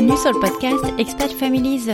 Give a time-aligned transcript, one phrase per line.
[0.00, 1.90] bienvenue sur le podcast Expat Families.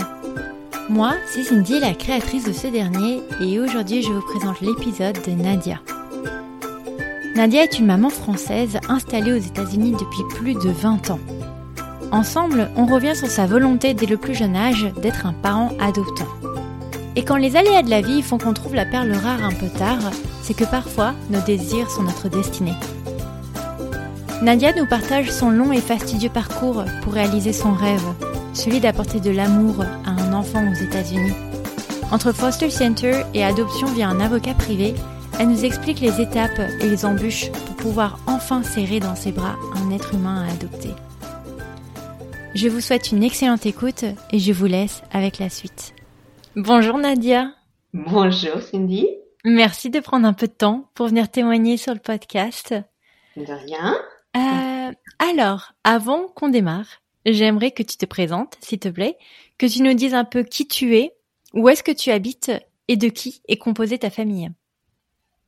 [0.90, 5.30] Moi, c'est Cindy, la créatrice de ce dernier, et aujourd'hui je vous présente l'épisode de
[5.30, 5.80] Nadia.
[7.34, 11.20] Nadia est une maman française installée aux États-Unis depuis plus de 20 ans.
[12.12, 16.28] Ensemble, on revient sur sa volonté dès le plus jeune âge d'être un parent adoptant.
[17.16, 19.68] Et quand les aléas de la vie font qu'on trouve la perle rare un peu
[19.78, 20.10] tard,
[20.42, 22.76] c'est que parfois nos désirs sont notre destinée.
[24.42, 28.04] Nadia nous partage son long et fastidieux parcours pour réaliser son rêve,
[28.52, 31.34] celui d'apporter de l'amour à un enfant aux États-Unis.
[32.10, 34.94] Entre Foster Center et adoption via un avocat privé,
[35.38, 39.56] elle nous explique les étapes et les embûches pour pouvoir enfin serrer dans ses bras
[39.74, 40.90] un être humain à adopter.
[42.54, 45.94] Je vous souhaite une excellente écoute et je vous laisse avec la suite.
[46.54, 47.50] Bonjour Nadia.
[47.92, 49.08] Bonjour Cindy.
[49.44, 52.74] Merci de prendre un peu de temps pour venir témoigner sur le podcast.
[53.36, 53.96] De rien.
[54.36, 59.16] Euh, alors, avant qu'on démarre, j'aimerais que tu te présentes, s'il te plaît,
[59.58, 61.14] que tu nous dises un peu qui tu es,
[61.52, 62.50] où est-ce que tu habites
[62.88, 64.50] et de qui est composée ta famille.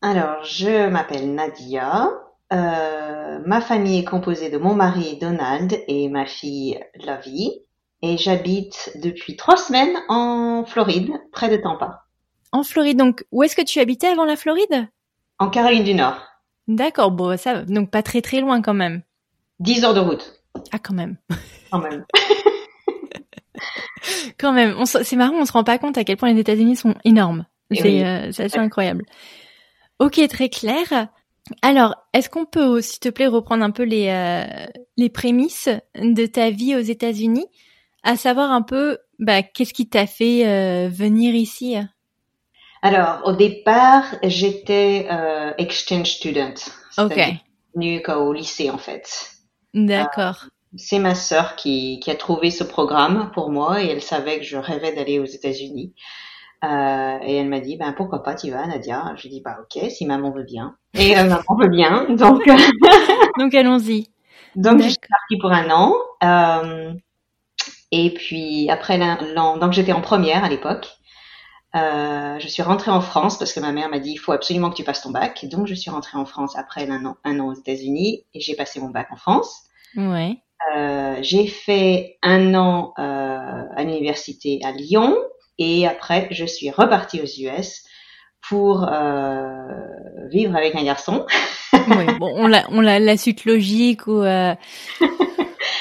[0.02, 2.10] Alors, je m'appelle Nadia.
[2.52, 7.62] Euh, ma famille est composée de mon mari Donald et ma fille Lavie.
[8.02, 12.04] Et j'habite depuis trois semaines en Floride, près de Tampa.
[12.52, 14.88] En Floride, donc où est-ce que tu habitais avant la Floride?
[15.38, 16.20] En Caroline du Nord.
[16.68, 19.02] D'accord, bon, ça, donc pas très très loin quand même.
[19.60, 20.40] Dix heures de route.
[20.72, 21.16] Ah, quand même.
[21.70, 22.04] Quand même.
[24.38, 24.74] quand même.
[24.84, 27.46] C'est marrant, on se rend pas compte à quel point les États-Unis sont énormes.
[27.70, 28.04] Eh C'est oui.
[28.04, 29.04] euh, c'est assez incroyable.
[29.98, 31.08] Ok, très clair.
[31.62, 36.26] Alors, est-ce qu'on peut, s'il te plaît, reprendre un peu les, euh, les prémices de
[36.26, 37.46] ta vie aux États-Unis,
[38.02, 41.76] à savoir un peu, bah, qu'est-ce qui t'a fait euh, venir ici?
[42.86, 46.54] Alors, au départ, j'étais euh, exchange student.
[46.98, 47.18] Ok,
[47.74, 49.32] venue qu'au lycée, en fait.
[49.74, 50.44] d'accord.
[50.76, 54.44] C'est ma sœur qui, qui a trouvé ce programme pour moi et elle savait que
[54.44, 55.94] je rêvais d'aller aux États-Unis.
[56.64, 59.12] Euh, et elle m'a dit, ben pourquoi pas, tu vas, Nadia?
[59.16, 60.76] Je dis, bah ok, si maman veut bien.
[60.94, 62.56] Et euh, maman veut bien, donc euh,
[63.38, 64.10] Donc allons-y.
[64.54, 65.92] donc je suis partie pour un an.
[66.22, 66.92] Euh,
[67.90, 70.95] et puis après l'an- donc j'étais en première à l'époque.
[71.74, 74.70] Euh, je suis rentrée en France parce que ma mère m'a dit, il faut absolument
[74.70, 75.44] que tu passes ton bac.
[75.46, 78.54] Donc je suis rentrée en France après un an, un an aux États-Unis et j'ai
[78.54, 79.64] passé mon bac en France.
[79.96, 80.38] Ouais.
[80.74, 85.16] Euh, j'ai fait un an euh, à l'université à Lyon
[85.58, 87.84] et après je suis repartie aux US
[88.48, 89.52] pour euh,
[90.30, 91.26] vivre avec un garçon.
[91.72, 94.54] Oui, bon, on l'a, on l'a la suite logique où, euh,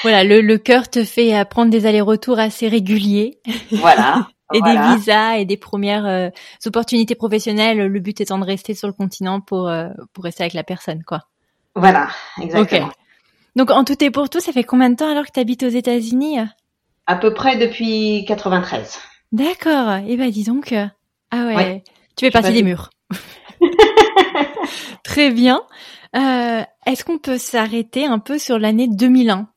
[0.02, 3.38] voilà, le, le cœur te fait prendre des allers-retours assez réguliers
[3.70, 4.28] Voilà.
[4.54, 4.90] et voilà.
[4.90, 6.30] des visas et des premières euh,
[6.66, 7.86] opportunités professionnelles.
[7.86, 11.02] Le but étant de rester sur le continent pour euh, pour rester avec la personne,
[11.04, 11.22] quoi.
[11.74, 12.08] Voilà,
[12.40, 12.90] exactement.
[13.56, 15.62] Donc en tout et pour tout, ça fait combien de temps alors que tu habites
[15.62, 16.38] aux États-Unis?
[17.06, 18.98] À peu près depuis 93.
[19.32, 19.98] D'accord.
[20.06, 20.72] Eh ben dis donc.
[20.72, 20.86] euh,
[21.30, 21.56] Ah ouais.
[21.56, 21.84] Ouais.
[22.16, 22.90] Tu fais partie des murs.
[25.04, 25.62] Très bien.
[26.14, 29.48] Euh, Est-ce qu'on peut s'arrêter un peu sur l'année 2001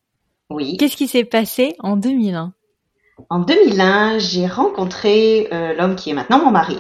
[0.50, 0.78] Oui.
[0.78, 2.54] Qu'est-ce qui s'est passé en 2001
[3.30, 6.78] En 2001, j'ai rencontré euh, l'homme qui est maintenant mon mari.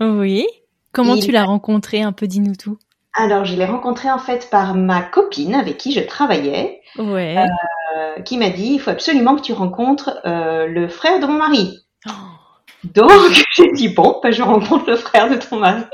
[0.00, 0.46] Oui.
[0.92, 2.78] Comment Il- tu l'as rencontré Un peu, dis-nous tout?
[3.14, 7.36] Alors, je l'ai rencontré en fait par ma copine avec qui je travaillais, Ouais.
[7.96, 11.38] euh, qui m'a dit, il faut absolument que tu rencontres euh, le frère de mon
[11.38, 11.78] mari.
[12.06, 12.10] Oh,
[12.84, 13.10] Donc,
[13.56, 15.84] j'ai dit, bon, ben, je rencontre le frère de ton mari.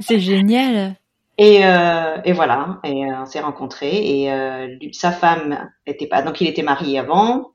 [0.00, 0.96] c'est génial.
[1.36, 4.22] Et, euh, et voilà, et euh, on s'est rencontrés.
[4.22, 7.50] Et euh, lui- sa femme était pas, donc il était marié avant.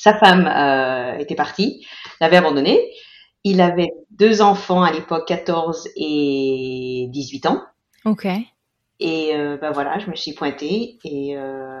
[0.00, 1.86] Sa femme euh, était partie,
[2.22, 2.80] l'avait abandonné.
[3.44, 7.62] Il avait deux enfants à l'époque, 14 et 18 ans.
[8.06, 8.26] Ok.
[8.98, 11.80] Et euh, ben voilà, je me suis pointée et euh,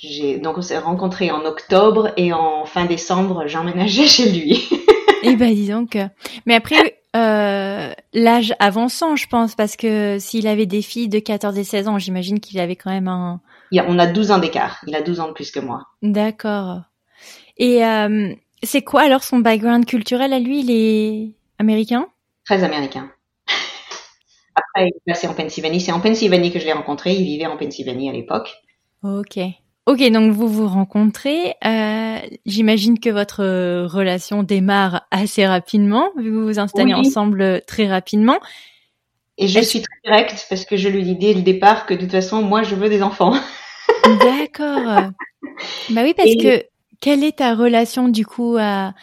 [0.00, 4.68] j'ai donc on s'est rencontrés en octobre et en fin décembre, j'emménageais chez lui.
[5.22, 5.98] Eh ben dis donc.
[6.46, 11.58] Mais après, euh, l'âge avançant, je pense, parce que s'il avait des filles de 14
[11.58, 13.42] et 16 ans, j'imagine qu'il avait quand même un...
[13.72, 14.80] On a 12 ans d'écart.
[14.86, 15.82] Il a 12 ans de plus que moi.
[16.00, 16.84] D'accord.
[17.60, 20.60] Et euh, c'est quoi alors son background culturel à lui?
[20.60, 22.08] Il est américain?
[22.46, 23.10] Très américain.
[24.56, 25.80] Après, il est passé en Pennsylvanie.
[25.80, 27.12] C'est en Pennsylvanie que je l'ai rencontré.
[27.14, 28.50] Il vivait en Pennsylvanie à l'époque.
[29.04, 29.38] Ok.
[29.86, 31.54] Ok, donc vous vous rencontrez.
[31.64, 37.00] Euh, J'imagine que votre euh, relation démarre assez rapidement, vu que vous vous installez Oui.
[37.00, 38.38] ensemble très rapidement.
[39.38, 42.00] Et je suis très directe parce que je lui dis dès le départ que de
[42.00, 43.32] toute façon, moi, je veux des enfants.
[44.04, 45.10] D'accord.
[45.90, 46.64] bah oui, parce Et- que
[47.00, 48.94] quelle est ta relation du coup à,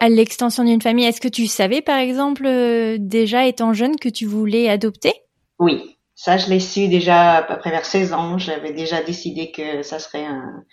[0.00, 1.04] à l'extension d'une famille?
[1.04, 5.12] Est-ce que tu savais par exemple euh, déjà étant jeune que tu voulais adopter?
[5.58, 8.38] Oui, ça, je l'ai su déjà à peu près vers 16 ans.
[8.38, 10.64] J'avais déjà décidé que ça serait un,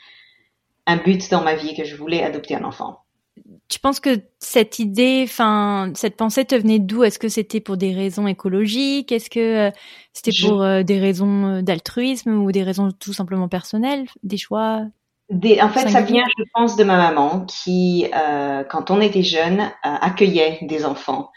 [0.88, 3.00] un but dans ma vie que je voulais adopter un enfant.
[3.70, 7.04] Tu penses que cette idée, enfin, cette pensée te venait d'où?
[7.04, 9.12] Est-ce que c'était pour des raisons écologiques?
[9.12, 9.72] Est-ce que euh,
[10.14, 14.86] c'était pour euh, des raisons d'altruisme ou des raisons tout simplement personnelles Des choix?
[15.32, 19.24] Des, En fait, ça vient, je pense, de ma maman qui, euh, quand on était
[19.24, 21.32] jeune, accueillait des enfants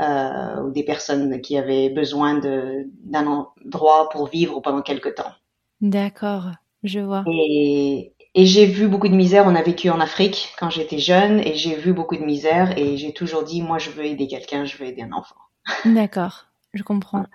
[0.00, 5.32] ou des personnes qui avaient besoin d'un endroit pour vivre pendant quelque temps.
[5.80, 6.50] D'accord,
[6.82, 7.24] je vois.
[7.32, 9.44] Et, et j'ai vu beaucoup de misère.
[9.46, 12.96] On a vécu en Afrique quand j'étais jeune et j'ai vu beaucoup de misère et
[12.96, 15.36] j'ai toujours dit, moi, je veux aider quelqu'un, je veux aider un enfant.
[15.84, 17.26] D'accord, je comprends.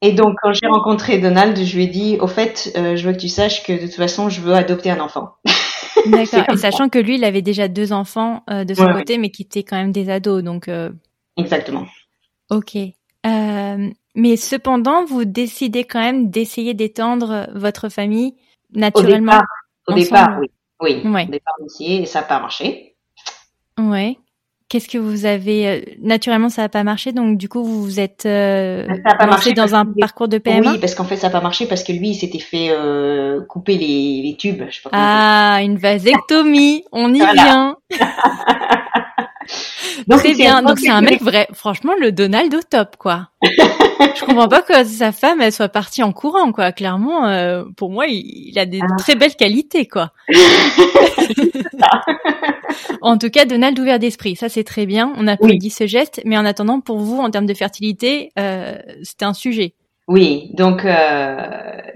[0.00, 3.12] Et donc, quand j'ai rencontré Donald, je lui ai dit, au fait, euh, je veux
[3.12, 5.34] que tu saches que de toute façon, je veux adopter un enfant.
[6.06, 6.44] D'accord.
[6.52, 9.42] Et sachant que lui, il avait déjà deux enfants euh, de son côté, mais qui
[9.42, 10.68] étaient quand même des ados, donc.
[10.68, 10.90] Euh...
[11.36, 11.86] Exactement.
[12.50, 12.76] Ok.
[14.14, 18.34] Mais cependant, vous décidez quand même d'essayer d'étendre votre famille
[18.72, 19.40] naturellement.
[19.86, 20.50] Au départ, oui.
[20.80, 22.96] Oui, au départ, aussi, et ça n'a pas marché.
[23.78, 24.16] Ouais.
[24.68, 28.00] Qu'est-ce que vous avez euh, naturellement ça n'a pas marché donc du coup vous vous
[28.00, 31.28] êtes euh, ça pas marché dans un parcours de PMA Oui parce qu'en fait ça
[31.28, 34.62] n'a pas marché parce que lui il s'était fait euh, couper les, les tubes.
[34.68, 37.76] Je sais pas ah une vasectomie on y vient.
[40.06, 40.62] Donc Très bien.
[40.62, 41.48] Donc c'est un mec vrai.
[41.52, 43.28] Franchement, le Donald au top, quoi.
[43.42, 46.72] je comprends pas que sa femme elle soit partie en courant, quoi.
[46.72, 48.96] Clairement, euh, pour moi, il, a des ah.
[48.98, 50.12] très belles qualités, quoi.
[53.02, 55.12] en tout cas, Donald ouvert d'esprit, ça c'est très bien.
[55.16, 58.76] On a applaudit ce geste, mais en attendant, pour vous, en termes de fertilité, euh,
[59.02, 59.74] c'était un sujet.
[60.06, 61.36] Oui, donc euh,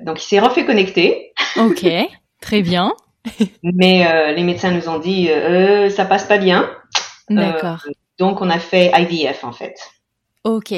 [0.04, 1.32] donc il s'est refait connecter.
[1.56, 1.86] ok,
[2.40, 2.92] très bien.
[3.62, 5.30] mais euh, les médecins nous ont dit
[5.90, 6.68] ça passe pas bien.
[7.28, 7.84] D'accord.
[7.86, 9.78] Euh, donc, on a fait IVF en fait.
[10.44, 10.74] Ok.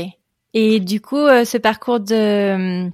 [0.55, 2.91] Et du coup, euh, ce parcours de euh,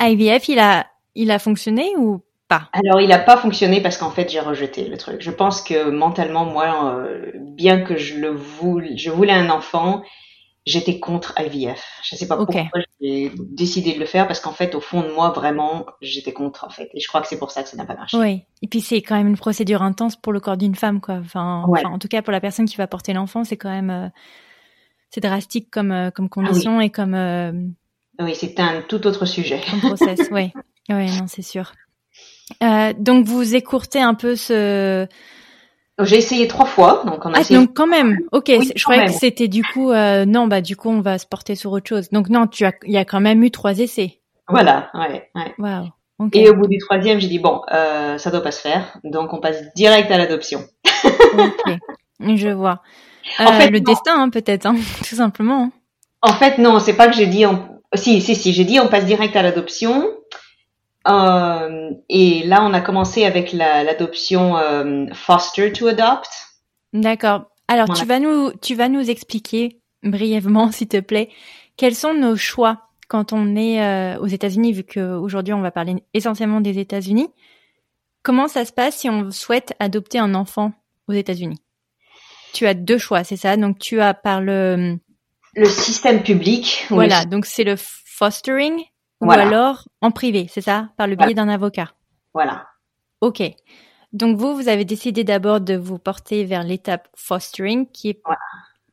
[0.00, 2.68] IVF, il a, il a fonctionné ou pas?
[2.72, 5.20] Alors, il n'a pas fonctionné parce qu'en fait, j'ai rejeté le truc.
[5.20, 10.02] Je pense que mentalement, moi, bien que je le voulais, je voulais un enfant,
[10.66, 12.00] j'étais contre IVF.
[12.04, 12.64] Je sais pas pourquoi
[13.00, 16.64] j'ai décidé de le faire parce qu'en fait, au fond de moi, vraiment, j'étais contre
[16.64, 16.88] en fait.
[16.94, 18.16] Et je crois que c'est pour ça que ça n'a pas marché.
[18.16, 18.42] Oui.
[18.62, 21.16] Et puis c'est quand même une procédure intense pour le corps d'une femme, quoi.
[21.16, 24.08] Enfin, en tout cas pour la personne qui va porter l'enfant, c'est quand même euh,
[25.10, 27.14] c'est drastique comme euh, comme ah condition et comme.
[27.14, 27.52] Euh,
[28.20, 29.60] oui, c'est un tout autre sujet.
[29.68, 30.52] Comme process, oui.
[30.88, 31.72] Oui, non, c'est sûr.
[32.98, 35.06] donc vous écourtez un peu ce
[36.04, 37.58] j'ai essayé trois fois, donc on a ah, essayé...
[37.58, 38.18] donc quand même.
[38.32, 41.26] Ok, je croyais que c'était du coup euh, non, bah du coup on va se
[41.26, 42.10] porter sur autre chose.
[42.10, 44.20] Donc non, tu as, il y a quand même eu trois essais.
[44.48, 45.54] Voilà, ouais, ouais.
[45.58, 45.88] Wow.
[46.32, 49.32] Et au bout du troisième, j'ai dit bon, euh, ça doit pas se faire, donc
[49.32, 50.60] on passe direct à l'adoption.
[51.04, 51.76] ok,
[52.36, 52.82] je vois.
[53.38, 54.76] en euh, fait, le destin, hein, peut-être, hein,
[55.08, 55.64] tout simplement.
[55.64, 55.72] Hein.
[56.22, 57.46] En fait, non, c'est pas que j'ai dit.
[57.46, 57.68] On...
[57.94, 60.10] Si, si, si, j'ai dit on passe direct à l'adoption.
[61.08, 66.30] Euh, et là, on a commencé avec l'adoption euh, foster to adopt.
[66.92, 67.46] D'accord.
[67.68, 71.30] Alors, tu vas nous, tu vas nous expliquer brièvement, s'il te plaît,
[71.76, 75.96] quels sont nos choix quand on est euh, aux États-Unis, vu qu'aujourd'hui on va parler
[76.14, 77.28] essentiellement des États-Unis.
[78.22, 80.72] Comment ça se passe si on souhaite adopter un enfant
[81.08, 81.58] aux États-Unis?
[82.54, 83.56] Tu as deux choix, c'est ça?
[83.58, 84.96] Donc tu as par le
[85.54, 86.86] le système public.
[86.88, 88.82] Voilà, donc c'est le fostering
[89.22, 90.90] ou alors en privé, c'est ça?
[90.96, 91.92] Par le biais d'un avocat
[92.34, 92.66] Voilà.
[93.20, 93.42] Ok.
[94.12, 98.22] Donc vous, vous avez décidé d'abord de vous porter vers l'étape fostering qui est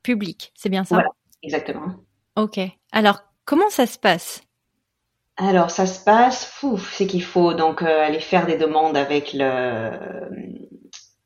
[0.03, 0.95] publique, c'est bien ça?
[0.95, 1.09] Voilà,
[1.43, 1.95] exactement.
[2.35, 2.59] Ok.
[2.91, 4.41] Alors, comment ça se passe?
[5.35, 6.61] Alors ça se passe,
[6.91, 9.91] c'est qu'il faut donc euh, aller faire des demandes avec le,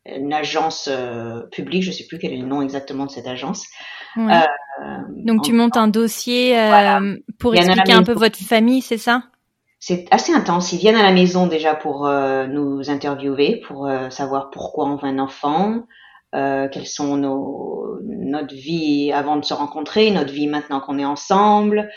[0.05, 3.65] une agence euh, publique, je sais plus quel est le nom exactement de cette agence.
[4.17, 4.21] Euh,
[5.23, 9.23] Donc tu montes un dossier euh, pour expliquer un peu votre famille, c'est ça?
[9.79, 10.71] C'est assez intense.
[10.71, 15.07] Ils viennent à la maison déjà pour euh, nous interviewer, pour savoir pourquoi on veut
[15.07, 15.83] un enfant,
[16.31, 21.89] quelles sont nos notre vie avant de se rencontrer, notre vie maintenant qu'on est ensemble,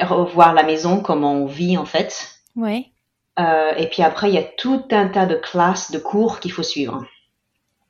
[0.00, 2.40] revoir la maison, comment on vit en fait.
[2.56, 2.86] Ouais.
[3.38, 6.62] et puis après, il y a tout un tas de classes, de cours qu'il faut
[6.62, 7.04] suivre.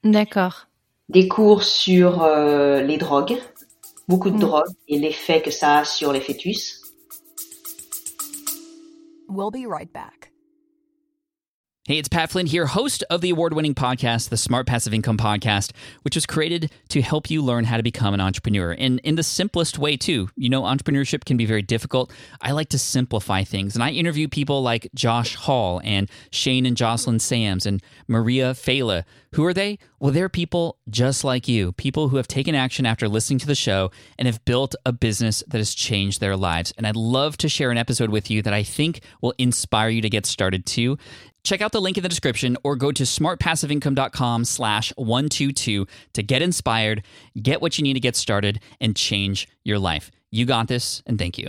[0.05, 0.67] D'accord
[1.13, 3.37] des cours sur euh, les drogues,
[4.09, 4.41] beaucoup de mm.
[4.41, 6.81] drogues et l'effet que ça a sur les fœtus.
[9.29, 10.32] We'll be right back.
[11.93, 15.19] Hey, it's Pat Flynn here, host of the award winning podcast, the Smart Passive Income
[15.19, 15.73] Podcast,
[16.05, 18.73] which was created to help you learn how to become an entrepreneur.
[18.73, 20.31] And in the simplest way, too.
[20.35, 22.11] You know, entrepreneurship can be very difficult.
[22.41, 23.75] I like to simplify things.
[23.75, 29.05] And I interview people like Josh Hall and Shane and Jocelyn Sams and Maria Fela.
[29.35, 29.79] Who are they?
[29.99, 33.55] Well, they're people just like you, people who have taken action after listening to the
[33.55, 36.73] show and have built a business that has changed their lives.
[36.77, 40.03] And I'd love to share an episode with you that I think will inspire you
[40.03, 40.99] to get started too.
[41.45, 46.41] Check out the link in the description or go to smartpassiveincome.com slash 122 to get
[46.41, 47.03] inspired,
[47.41, 50.11] get what you need to get started, and change your life.
[50.31, 51.49] You got this, and thank you.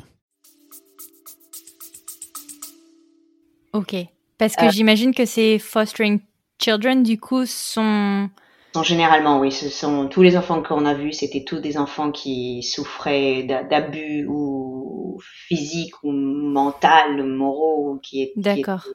[3.73, 4.07] Ok.
[4.37, 4.71] Parce que Euh.
[4.71, 6.19] j'imagine que ces fostering
[6.59, 8.29] children, du coup, sont...
[8.73, 12.11] sont généralement, oui, ce sont tous les enfants qu'on a vus, c'était tous des enfants
[12.11, 18.87] qui souffraient d'abus ou physiques ou mental, moraux, qui est qui est D'accord.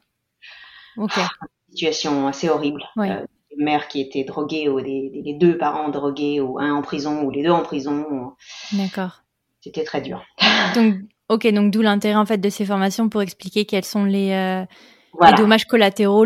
[0.97, 1.17] Ok.
[1.17, 2.83] une situation assez horrible.
[2.95, 3.11] Ouais.
[3.11, 6.73] Euh, des mères qui étaient droguées ou des, des- les deux parents drogués ou un
[6.73, 8.35] en prison ou les deux en prison,
[8.73, 9.23] D'accord.
[9.61, 10.23] c'était très dur.
[10.75, 10.95] Donc,
[11.29, 14.65] ok, donc d'où l'intérêt en fait de ces formations pour expliquer quels sont les, euh,
[15.13, 16.25] Voilà, les dommages collatéraux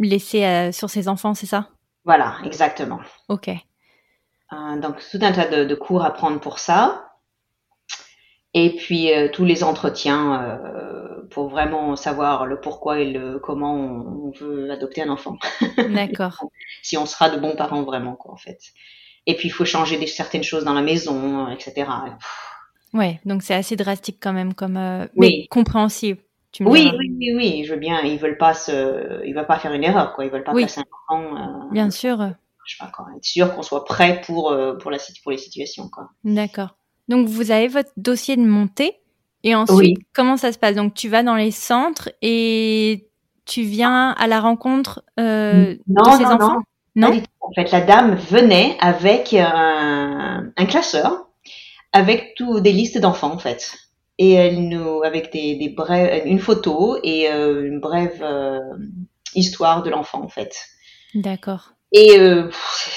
[0.00, 1.68] laissés euh, sur ces enfants, c'est ça?
[2.04, 2.98] Voilà, exactement.
[3.28, 3.48] Ok.
[3.48, 7.09] Euh, donc tout un tas de, de cours à prendre pour ça.
[8.54, 13.74] Et puis euh, tous les entretiens euh, pour vraiment savoir le pourquoi et le comment
[13.74, 15.36] on, on veut adopter un enfant.
[15.94, 16.42] D'accord.
[16.82, 18.58] si on sera de bons parents vraiment, quoi, en fait.
[19.26, 21.88] Et puis il faut changer des, certaines choses dans la maison, etc.
[22.92, 25.42] Ouais, donc c'est assez drastique quand même, comme euh, Oui.
[25.42, 26.20] mais compréhensible.
[26.50, 28.00] Tu me Oui, oui, oui, oui, je veux bien.
[28.00, 30.24] Ils veulent pas se, ils veulent pas faire une erreur, quoi.
[30.24, 30.62] Ils veulent pas Oui.
[30.62, 31.36] passer un enfant.
[31.36, 32.18] Euh, Bien sûr.
[32.66, 33.06] je sais pas, quoi.
[33.16, 36.08] Être sûr qu'on soit prêt pour pour la pour les situations, quoi.
[36.24, 36.74] D'accord.
[37.10, 38.94] Donc vous avez votre dossier de montée
[39.44, 39.94] et ensuite Oui.
[40.14, 40.76] comment ça se passe?
[40.76, 43.08] Donc tu vas dans les centres et
[43.46, 46.60] tu viens à la rencontre euh, Non, de ces non, enfants?
[46.96, 47.10] Non?
[47.10, 47.22] Non.
[47.40, 51.26] En fait, la dame venait avec un, un classeur,
[51.92, 53.74] avec tout des listes d'enfants, en fait.
[54.18, 58.60] Et elle nous, avec des, des brèves, une photo et euh, une brève euh,
[59.34, 60.54] histoire de l'enfant, en fait.
[61.14, 61.74] D'accord.
[61.92, 62.50] Et euh,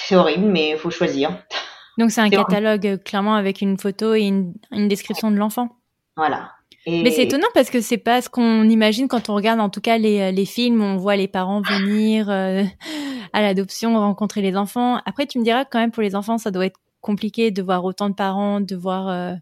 [0.05, 1.43] c'est horrible, mais il faut choisir.
[1.97, 5.69] Donc c'est un catalogue euh, clairement avec une photo et une, une description de l'enfant.
[6.17, 6.51] Voilà.
[6.85, 9.69] Et Mais c'est étonnant parce que c'est pas ce qu'on imagine quand on regarde en
[9.69, 12.63] tout cas les, euh, les films où on voit les parents venir euh,
[13.33, 14.99] à l'adoption, rencontrer les enfants.
[15.05, 17.83] Après tu me diras quand même pour les enfants ça doit être compliqué de voir
[17.85, 19.07] autant de parents, de voir...
[19.09, 19.33] euh,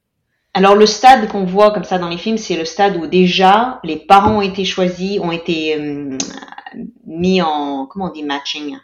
[0.53, 3.79] Alors le stade qu'on voit comme ça dans les films, c'est le stade où déjà
[3.83, 6.17] les parents ont été choisis, ont été euh,
[7.07, 8.77] mis en comment on dit matching?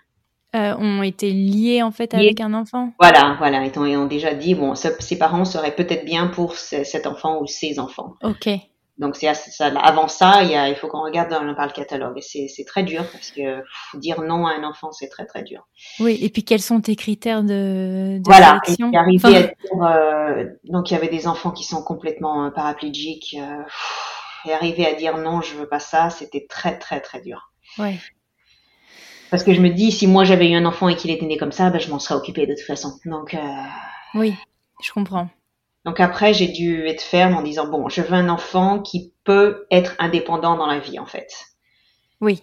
[0.55, 2.19] Euh, ont été liés en fait Liés.
[2.27, 2.91] avec un enfant.
[2.99, 6.27] Voilà, voilà, ils ont, ils ont déjà dit bon, ce- ces parents seraient peut-être bien
[6.27, 8.13] pour ce- cet enfant ou ces enfants.
[8.23, 8.49] Ok.
[8.97, 11.71] Donc c'est ça, avant ça, il, y a, il faut qu'on regarde dans, par le
[11.71, 12.17] catalogue.
[12.17, 15.43] Et c'est très dur parce que pff, dire non à un enfant, c'est très très
[15.43, 15.67] dur.
[15.99, 19.51] Oui, et puis quels sont tes critères de, de Voilà, sélection arriver Enfin, à dire,
[19.83, 23.61] euh, donc il y avait des enfants qui sont complètement euh, paraplégiques, euh,
[24.49, 27.51] et arriver à dire non, je veux pas ça, c'était très très très dur.
[27.77, 27.99] ouais.
[29.29, 31.37] Parce que je me dis, si moi j'avais eu un enfant et qu'il était né
[31.37, 32.93] comme ça, ben, je m'en serais occupée de toute façon.
[33.05, 33.37] Donc, euh,
[34.13, 34.33] Oui,
[34.83, 35.29] je comprends.
[35.85, 39.65] donc après, j'ai dû être ferme en disant, bon, je veux un enfant qui peut
[39.71, 41.27] être indépendant dans la vie, en fait.
[42.21, 42.41] Oui.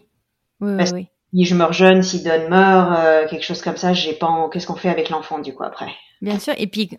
[0.60, 1.08] Oui, oui, Parce- oui.
[1.36, 4.48] Si je meurs jeune, si Don meurt, euh, quelque chose comme ça, j'ai pas, en-
[4.48, 5.90] qu'est-ce qu'on fait avec l'enfant, du coup, après?
[6.22, 6.54] Bien sûr.
[6.58, 6.90] Et puis,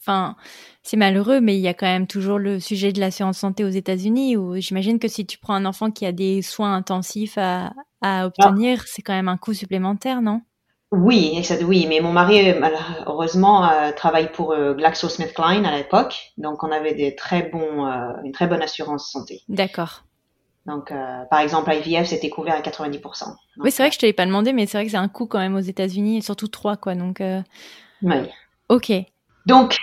[0.00, 0.34] enfin,
[0.84, 3.70] c'est malheureux, mais il y a quand même toujours le sujet de l'assurance santé aux
[3.70, 7.72] États-Unis où j'imagine que si tu prends un enfant qui a des soins intensifs à,
[8.02, 10.42] à obtenir, c'est quand même un coût supplémentaire, non?
[10.92, 12.60] Oui, oui, mais mon mari, euh,
[13.06, 18.12] heureusement, euh, travaille pour euh, GlaxoSmithKline à l'époque, donc on avait des très bons, euh,
[18.22, 19.40] une très bonne assurance santé.
[19.48, 20.04] D'accord.
[20.66, 20.94] Donc,
[21.30, 23.26] par exemple, IVF, c'était couvert à 90%.
[23.26, 24.96] Donc, Oui, c'est vrai que je te l'ai pas demandé, mais c'est vrai que c'est
[24.96, 26.94] un coût quand même aux États-Unis, et surtout trois, quoi.
[26.94, 27.22] Donc,
[28.00, 28.16] oui.
[28.70, 28.92] ok.
[29.44, 29.76] Donc,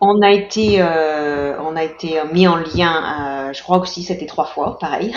[0.00, 4.26] on a été, euh, on a été mis en lien, euh, je crois aussi c'était
[4.26, 5.14] trois fois, pareil.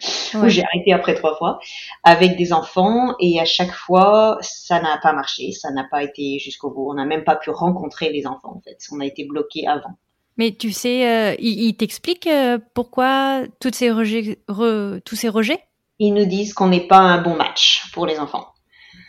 [0.46, 1.58] J'ai arrêté après trois fois
[2.04, 6.38] avec des enfants et à chaque fois ça n'a pas marché, ça n'a pas été
[6.38, 6.90] jusqu'au bout.
[6.90, 8.78] On n'a même pas pu rencontrer les enfants en fait.
[8.92, 9.96] On a été bloqué avant.
[10.36, 15.28] Mais tu sais, euh, il, il t'explique euh, pourquoi toutes ces rejets, re- tous ces
[15.28, 15.62] rejets?
[15.98, 18.52] Ils nous disent qu'on n'est pas un bon match pour les enfants.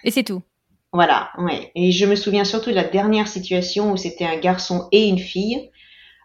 [0.03, 0.41] Et c'est tout.
[0.93, 1.71] Voilà, ouais.
[1.75, 5.17] Et je me souviens surtout de la dernière situation où c'était un garçon et une
[5.19, 5.71] fille,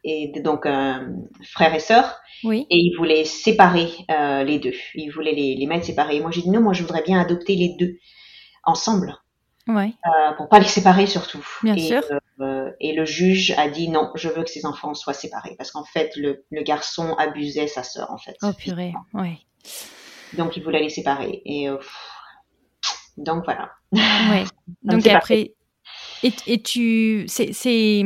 [0.05, 1.09] et donc un
[1.43, 2.67] frère et sœur, Oui.
[2.71, 4.75] et ils voulaient séparer euh, les deux.
[4.95, 6.17] Ils voulaient les, les mettre séparés.
[6.17, 7.97] Et moi j'ai dit non, moi je voudrais bien adopter les deux
[8.65, 9.17] ensemble,
[9.67, 9.93] Ouais.
[10.07, 11.45] euh, pour pas les séparer surtout.
[11.63, 12.03] Bien et, sûr.
[12.41, 15.71] euh, et le juge a dit non, je veux que ces enfants soient séparés parce
[15.71, 18.37] qu'en fait le, le garçon abusait sa sœur en fait.
[18.43, 18.93] Oh purée.
[19.15, 19.39] Ouais.
[20.35, 21.41] Donc il voulait les séparer.
[21.47, 21.97] Et euh, pff,
[23.19, 23.71] donc voilà.
[23.93, 24.45] Ouais.
[24.83, 25.55] Donc après,
[26.23, 28.03] et, et tu, c'est,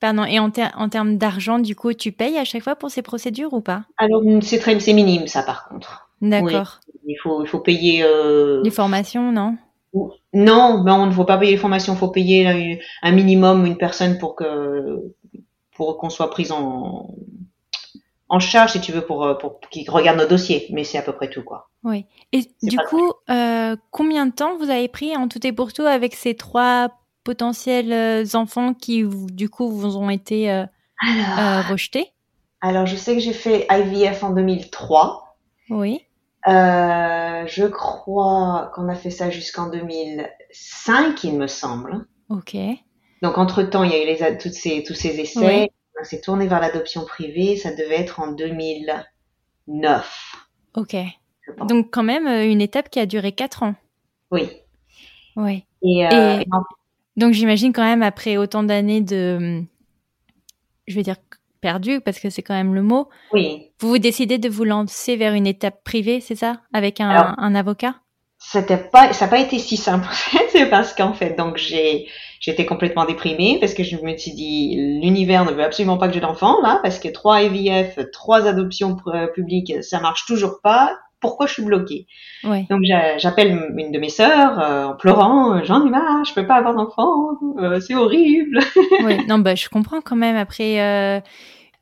[0.00, 0.24] pardon.
[0.24, 3.02] Et en, ter- en termes d'argent, du coup, tu payes à chaque fois pour ces
[3.02, 3.84] procédures ou pas?
[3.96, 6.10] Alors c'est très c'est minime ça par contre.
[6.20, 6.80] D'accord.
[7.06, 8.02] Il faut il faut payer.
[8.04, 9.56] Euh, Les formations, non?
[10.34, 13.12] Non, ben on ne faut pas payer les formations, il faut payer là, une- un
[13.12, 14.96] minimum une personne pour que
[15.74, 17.08] pour qu'on soit prise en
[18.28, 20.66] en charge, si tu veux, pour, pour qu'ils regardent nos dossiers.
[20.70, 21.70] Mais c'est à peu près tout, quoi.
[21.84, 22.06] Oui.
[22.32, 25.82] Et du coup, euh, combien de temps vous avez pris en tout et pour tout
[25.82, 26.90] avec ces trois
[27.24, 30.64] potentiels euh, enfants qui, du coup, vous ont été euh,
[31.68, 32.12] rejetés?
[32.60, 35.36] Alors, je sais que j'ai fait IVF en 2003.
[35.70, 36.00] Oui.
[36.46, 42.06] je crois qu'on a fait ça jusqu'en 2005, il me semble.
[42.28, 42.56] Ok.
[43.22, 45.70] Donc, entre-temps, il y a eu les, toutes ces, tous ces essais.
[46.00, 47.56] On s'est tourné vers l'adoption privée.
[47.56, 50.36] Ça devait être en 2009.
[50.74, 50.96] Ok.
[51.66, 53.74] Donc, quand même, euh, une étape qui a duré 4 ans.
[54.30, 54.48] Oui.
[55.36, 55.64] Oui.
[55.82, 56.42] Et, euh,
[57.16, 59.62] donc, j'imagine quand même, après autant d'années de.
[60.86, 61.16] Je vais dire
[61.60, 63.08] perdu, parce que c'est quand même le mot.
[63.32, 63.70] Oui.
[63.80, 66.60] Vous vous décidez de vous lancer vers une étape privée, c'est ça?
[66.72, 67.96] Avec un, un avocat?
[68.38, 72.06] C'était pas, ça n'a pas été si simple en fait, parce qu'en fait, donc j'ai,
[72.40, 76.14] j'étais complètement déprimée parce que je me suis dit, l'univers ne veut absolument pas que
[76.14, 78.96] j'ai d'enfants là, parce que trois IVF, trois adoptions
[79.34, 80.96] publiques, ça marche toujours pas.
[81.20, 82.06] Pourquoi je suis bloquée?
[82.44, 82.64] Ouais.
[82.70, 82.82] Donc
[83.16, 86.76] j'appelle une de mes sœurs euh, en pleurant, j'en ai marre, je peux pas avoir
[86.76, 88.60] d'enfants, euh, c'est horrible.
[89.02, 90.80] oui, non bah je comprends quand même après.
[90.80, 91.20] Euh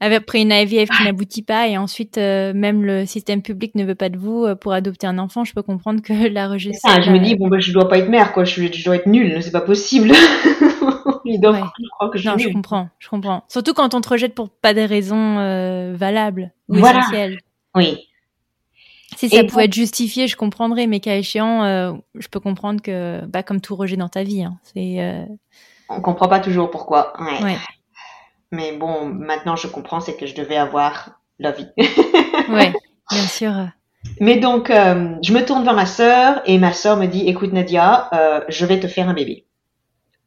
[0.00, 3.94] après une IVF qui n'aboutit pas et ensuite euh, même le système public ne veut
[3.94, 6.76] pas de vous euh, pour adopter un enfant, je peux comprendre que la rejeter.
[6.84, 8.96] Ah, je me dis bon bah je dois pas être mère quoi, je, je dois
[8.96, 10.12] être nulle, c'est pas possible.
[11.24, 13.44] je crois que je non, je comprends, je comprends.
[13.48, 17.00] Surtout quand on te rejette pour pas des raisons euh, valables ou voilà.
[17.00, 17.38] essentielles.
[17.74, 18.08] Oui.
[19.16, 21.62] Si ça pouvait être justifié, je comprendrais, mais cas échéant,
[22.14, 25.26] je peux comprendre que, bah, comme tout rejet dans ta vie, hein, c'est.
[25.88, 27.14] On comprend pas toujours pourquoi.
[27.18, 27.42] Ouais.
[27.44, 27.56] ouais.
[28.52, 31.68] Mais bon, maintenant je comprends, c'est que je devais avoir la vie.
[31.76, 32.72] oui,
[33.10, 33.52] bien sûr.
[34.20, 37.52] Mais donc, euh, je me tourne vers ma sœur et ma sœur me dit, écoute
[37.52, 39.46] Nadia, euh, je vais te faire un bébé.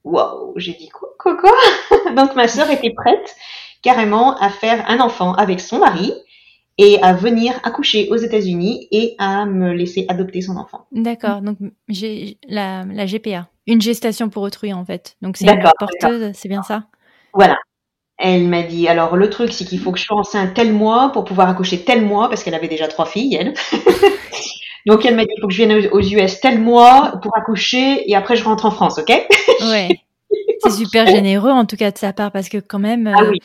[0.03, 1.51] Wow, j'ai dit quoi, quoi, quoi?
[2.15, 3.35] Donc ma sœur était prête
[3.81, 6.13] carrément à faire un enfant avec son mari
[6.77, 10.87] et à venir accoucher aux États-Unis et à me laisser adopter son enfant.
[10.91, 11.57] D'accord, donc
[11.89, 15.17] j'ai la, la GPA, une gestation pour autrui en fait.
[15.21, 16.85] Donc c'est une porteuse, c'est bien ça?
[17.33, 17.57] Voilà,
[18.19, 21.11] elle m'a dit, alors le truc, c'est qu'il faut que je sois enceinte tel mois
[21.13, 23.53] pour pouvoir accoucher tel mois, parce qu'elle avait déjà trois filles, elle.
[24.85, 28.09] Donc elle m'a dit, il faut que je vienne aux US tel mois pour accoucher,
[28.09, 29.09] et après je rentre en France, ok?
[29.61, 29.89] Ouais.
[30.63, 33.39] C'est super généreux en tout cas de sa part, parce que quand même, ah oui.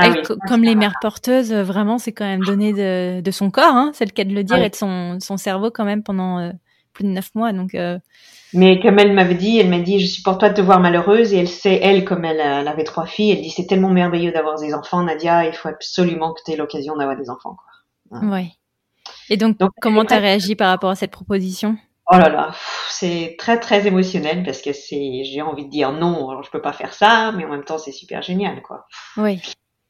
[0.00, 0.22] Ah oui.
[0.46, 4.04] comme les mères porteuses, vraiment, c'est quand même donné de, de son corps, hein, c'est
[4.04, 6.52] le cas de le dire, ah et de son, son cerveau quand même pendant euh,
[6.92, 7.52] plus de neuf mois.
[7.52, 7.98] Donc, euh,
[8.54, 11.32] mais comme elle m'avait dit, elle m'a dit, je supporte pas de te voir malheureuse.
[11.32, 14.32] Et elle sait, elle, comme elle, elle avait trois filles, elle dit, c'est tellement merveilleux
[14.32, 17.56] d'avoir des enfants, Nadia, il faut absolument que tu aies l'occasion d'avoir des enfants.
[18.10, 18.20] Quoi.
[18.28, 18.52] Ouais.
[19.30, 21.76] Et donc, donc comment tu as réagi par rapport à cette proposition?
[22.10, 22.52] Oh là là,
[22.88, 26.62] c'est très très émotionnel parce que c'est, j'ai envie de dire non, alors je peux
[26.62, 28.86] pas faire ça, mais en même temps c'est super génial, quoi.
[29.18, 29.42] Oui.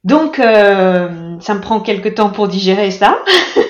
[0.04, 3.18] Donc, euh, ça me prend quelques temps pour digérer ça.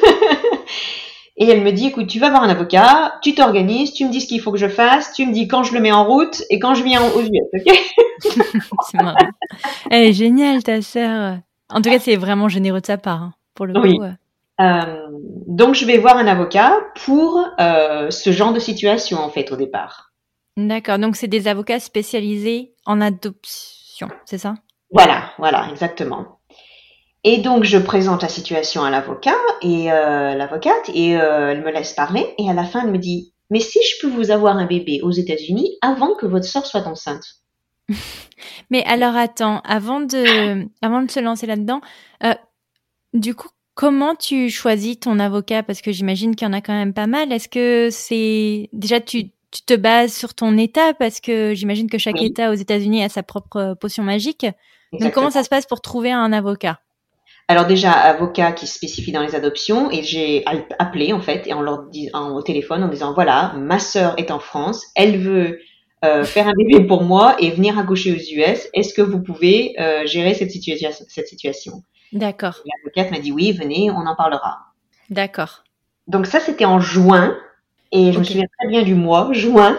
[1.40, 4.20] Et elle me dit, écoute, tu vas voir un avocat, tu t'organises, tu me dis
[4.20, 6.42] ce qu'il faut que je fasse, tu me dis quand je le mets en route
[6.50, 7.78] et quand je viens aux US, ok
[8.90, 9.16] C'est marrant.
[9.90, 11.38] Elle est géniale, ta sœur.
[11.70, 13.98] En tout cas, c'est vraiment généreux de sa part, hein, pour le oui.
[13.98, 14.04] coup.
[14.60, 15.06] Euh,
[15.46, 19.56] donc, je vais voir un avocat pour euh, ce genre de situation, en fait, au
[19.56, 20.12] départ.
[20.56, 20.98] D'accord.
[20.98, 24.54] Donc, c'est des avocats spécialisés en adoption, c'est ça?
[24.90, 26.37] Voilà, voilà, exactement.
[27.30, 31.70] Et donc je présente la situation à l'avocat et euh, l'avocate et euh, elle me
[31.70, 34.56] laisse parler et à la fin elle me dit mais si je peux vous avoir
[34.56, 37.42] un bébé aux États-Unis avant que votre sœur soit enceinte.
[38.70, 41.82] mais alors attends, avant de avant de se lancer là-dedans,
[42.24, 42.32] euh,
[43.12, 45.62] du coup comment tu choisis ton avocat?
[45.62, 47.30] Parce que j'imagine qu'il y en a quand même pas mal.
[47.30, 50.94] Est-ce que c'est déjà tu tu te bases sur ton État?
[50.94, 54.46] Parce que j'imagine que chaque État aux États-Unis a sa propre potion magique.
[54.98, 56.80] Donc comment ça se passe pour trouver un avocat?
[57.50, 60.44] Alors déjà, avocat qui se spécifie dans les adoptions, et j'ai
[60.78, 64.30] appelé en fait, et en leur disant au téléphone en disant voilà, ma sœur est
[64.30, 65.58] en France, elle veut
[66.04, 68.68] euh, faire un bébé pour moi et venir accoucher aux US.
[68.74, 71.82] Est-ce que vous pouvez euh, gérer cette, situation cette situation?
[72.12, 72.60] D'accord.
[72.66, 74.58] L'avocate m'a dit oui, venez, on en parlera.
[75.08, 75.64] D'accord.
[76.06, 77.34] Donc ça, c'était en juin,
[77.92, 79.78] et je me souviens très bien du mois, juin.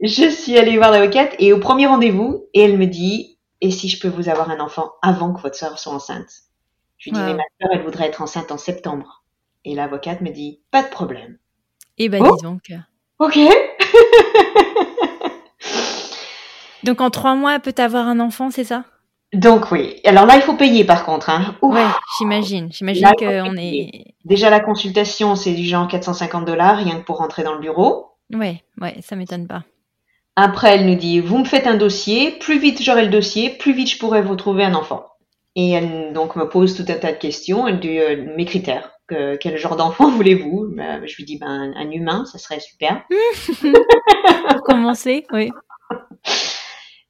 [0.00, 3.88] je suis allée voir l'avocate et au premier rendez-vous, et elle me dit et si
[3.88, 6.30] je peux vous avoir un enfant avant que votre soeur soit enceinte?
[6.98, 9.24] Je lui dis, mais ma soeur, elle voudrait être enceinte en septembre.
[9.64, 11.38] Et l'avocate me dit, pas de problème.
[11.98, 12.72] Et eh ben, oh dis donc.
[13.18, 13.38] Ok.
[16.82, 18.84] donc, en trois mois, elle peut avoir un enfant, c'est ça?
[19.34, 20.00] Donc oui.
[20.04, 21.28] Alors là, il faut payer par contre.
[21.28, 21.56] Hein.
[21.60, 21.84] Ouais,
[22.18, 22.72] j'imagine.
[22.72, 24.14] J'imagine qu'on est.
[24.24, 28.12] Déjà la consultation, c'est du genre 450 dollars rien que pour rentrer dans le bureau.
[28.32, 29.64] Ouais, ouais, ça m'étonne pas.
[30.36, 33.72] Après, elle nous dit, vous me faites un dossier, plus vite j'aurai le dossier, plus
[33.72, 35.06] vite je pourrai vous trouver un enfant.
[35.56, 37.68] Et elle donc me pose tout un tas de questions.
[37.68, 38.90] Elle dit euh, mes critères.
[39.06, 40.68] Que, quel genre d'enfant voulez-vous?
[40.74, 43.04] Ben, Je lui dis ben, un humain, ça serait super.
[44.48, 45.50] Pour commencer, oui.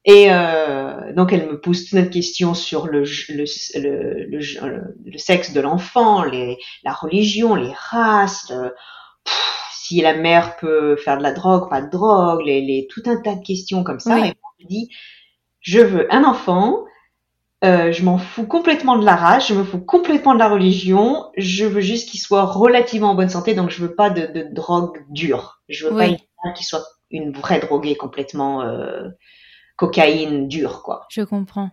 [0.05, 3.45] Et euh, donc elle me pose tout un tas de questions sur le, le,
[3.81, 8.53] le, le, le sexe de l'enfant, la religion, les races,
[9.85, 13.21] si la mère peut faire de la drogue, pas de drogue, les, les, tout un
[13.21, 14.27] tas de questions comme ça.
[14.27, 14.89] Et je dis,
[15.61, 16.85] je veux un enfant,
[17.65, 21.27] euh, je m'en fous complètement de la race, je me fous complètement de la religion,
[21.37, 24.49] je veux juste qu'il soit relativement en bonne santé, donc je veux pas de, de
[24.51, 25.61] drogue dure.
[25.69, 26.07] Je veux pas
[26.55, 29.09] qu'il soit une vraie droguée complètement euh,
[29.77, 31.07] cocaïne dure, quoi.
[31.11, 31.71] Je comprends.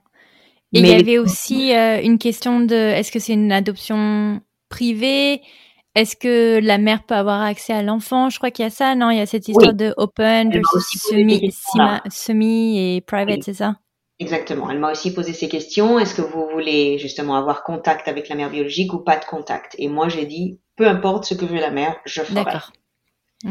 [0.73, 5.41] Et il y avait aussi euh, une question de, est-ce que c'est une adoption privée?
[5.95, 8.29] Est-ce que la mère peut avoir accès à l'enfant?
[8.29, 9.09] Je crois qu'il y a ça, non?
[9.09, 11.51] Il y a cette histoire de open semi,
[12.09, 13.75] semi, et private, c'est ça?
[14.19, 14.69] Exactement.
[14.69, 15.99] Elle m'a aussi posé ces questions.
[15.99, 19.75] Est-ce que vous voulez justement avoir contact avec la mère biologique ou pas de contact?
[19.79, 22.35] Et moi, j'ai dit, peu importe ce que veut la mère, je ferai.
[22.43, 22.71] D'accord.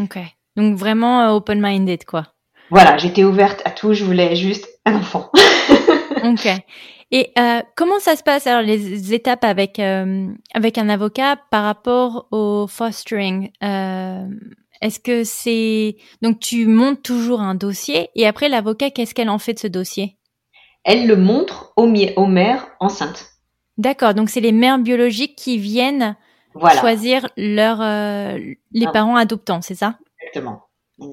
[0.00, 0.18] Ok.
[0.57, 2.29] Donc vraiment euh, open-minded, quoi.
[2.70, 3.92] Voilà, j'étais ouverte à tout.
[3.94, 5.31] Je voulais juste un enfant.
[6.24, 6.48] ok.
[7.12, 11.64] Et euh, comment ça se passe alors les étapes avec euh, avec un avocat par
[11.64, 13.50] rapport au fostering?
[13.62, 14.26] Euh,
[14.80, 19.38] Est-ce que c'est donc tu montes toujours un dossier et après l'avocat qu'est-ce qu'elle en
[19.38, 20.16] fait de ce dossier?
[20.85, 23.26] Elle le montre aux, aux mères enceintes.
[23.76, 26.16] D'accord, donc c'est les mères biologiques qui viennent
[26.78, 28.92] choisir leur les ah.
[28.92, 29.98] parents adoptants, c'est ça?
[30.20, 30.62] Exactement.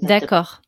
[0.04, 0.62] D'accord.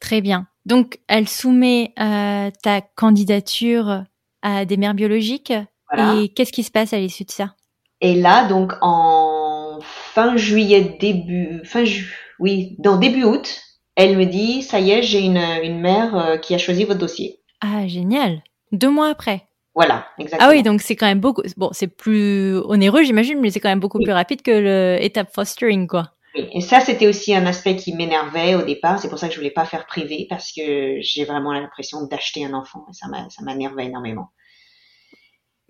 [0.00, 0.46] Très bien.
[0.66, 4.04] Donc, elle soumet euh, ta candidature
[4.42, 5.52] à des mères biologiques.
[5.98, 7.54] Et qu'est-ce qui se passe à l'issue de ça?
[8.00, 13.60] Et là, donc en fin juillet, début, fin ju oui, dans début août,
[13.96, 17.00] elle me dit, ça y est, j'ai une, une mère euh, qui a choisi votre
[17.00, 17.40] dossier.
[17.60, 18.42] Ah, génial.
[18.72, 19.42] Deux mois après.
[19.74, 20.50] Voilà, exactement.
[20.50, 21.42] Ah oui, donc c'est quand même beaucoup.
[21.56, 25.86] Bon, c'est plus onéreux, j'imagine, mais c'est quand même beaucoup plus rapide que l'étape fostering,
[25.86, 26.12] quoi.
[26.34, 29.00] Et ça, c'était aussi un aspect qui m'énervait au départ.
[29.00, 32.44] C'est pour ça que je voulais pas faire privé parce que j'ai vraiment l'impression d'acheter
[32.44, 33.08] un enfant et ça
[33.42, 34.30] m'énervait énormément.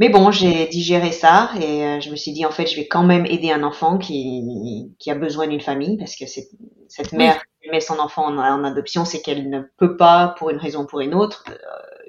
[0.01, 2.87] Mais bon, j'ai digéré ça et euh, je me suis dit en fait, je vais
[2.87, 7.43] quand même aider un enfant qui, qui a besoin d'une famille parce que cette mère
[7.63, 10.87] qui met son enfant en, adoption, c'est qu'elle ne peut pas, pour une raison ou
[10.87, 11.55] pour une autre, euh,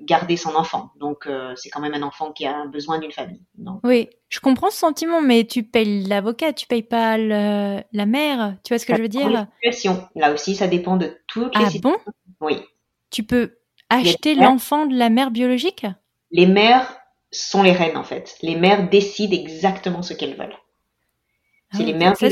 [0.04, 0.92] garder son enfant.
[1.00, 3.42] Donc euh, c'est quand même un enfant qui a besoin d'une famille.
[3.84, 8.58] Oui, je comprends ce sentiment, mais tu payes l'avocat, tu payes pas le, la mère.
[8.64, 9.48] Tu vois ce que je veux dire?
[10.16, 12.02] Là aussi, ça dépend de toutes les ah situations.
[12.40, 12.62] bon Oui.
[13.10, 13.58] Tu peux
[13.90, 15.86] acheter l'enfant de la mère biologique?
[16.32, 16.98] Les mères
[17.32, 18.38] sont les reines en fait.
[18.42, 20.58] Les mères décident exactement ce qu'elles veulent.
[21.74, 22.28] C'est ah les mères ça,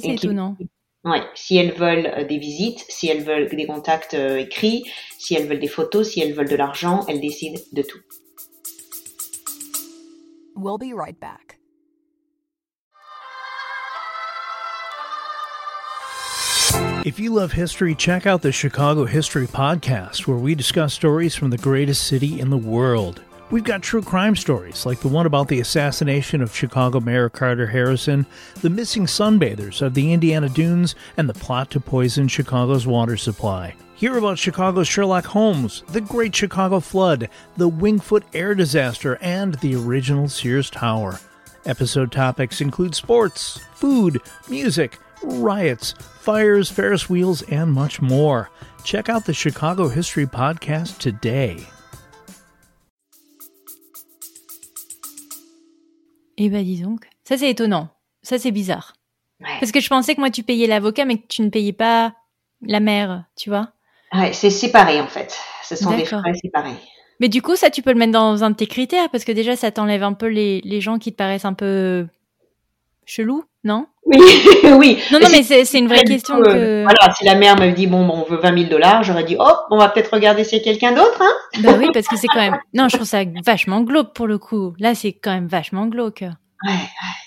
[0.00, 0.56] c'est étonnant.
[1.04, 4.84] Oui, si elles veulent euh, des visites, si elles veulent des contacts euh, écrits,
[5.18, 7.98] si elles veulent des photos, si elles veulent de l'argent, elles décident de tout.
[10.54, 11.58] We'll be right back.
[17.04, 21.50] If you love history, check out the Chicago History Podcast, where we discuss stories from
[21.50, 23.22] the greatest city in the world.
[23.52, 27.66] We've got true crime stories like the one about the assassination of Chicago Mayor Carter
[27.66, 28.24] Harrison,
[28.62, 33.74] the missing sunbathers of the Indiana Dunes, and the plot to poison Chicago's water supply.
[33.94, 39.74] Hear about Chicago's Sherlock Holmes, the Great Chicago Flood, the Wingfoot air disaster, and the
[39.74, 41.20] original Sears Tower.
[41.66, 48.48] Episode topics include sports, food, music, riots, fires, Ferris wheels, and much more.
[48.82, 51.66] Check out the Chicago History Podcast today.
[56.44, 57.88] Eh ben dis donc, ça c'est étonnant,
[58.22, 58.94] ça c'est bizarre.
[59.60, 62.16] Parce que je pensais que moi tu payais l'avocat mais que tu ne payais pas
[62.62, 63.70] la mère, tu vois.
[64.12, 65.36] Ouais, c'est séparé en fait.
[65.62, 66.74] Ce sont des frais séparés.
[67.20, 69.30] Mais du coup, ça tu peux le mettre dans un de tes critères parce que
[69.30, 72.08] déjà ça t'enlève un peu les, les gens qui te paraissent un peu
[73.06, 73.86] chelous, non?
[74.04, 74.18] Oui,
[74.76, 74.98] oui.
[75.12, 76.82] Non, non, mais c'est une vraie question que...
[76.82, 79.36] Voilà, si la mère me dit, bon, bon on veut 20 000 dollars, j'aurais dit,
[79.38, 82.16] oh, on va peut-être regarder s'il y a quelqu'un d'autre, hein Bah oui, parce que
[82.16, 82.58] c'est quand même...
[82.74, 84.74] Non, je trouve ça vachement glauque pour le coup.
[84.78, 86.24] Là, c'est quand même vachement glauque.
[86.64, 86.70] Ouais,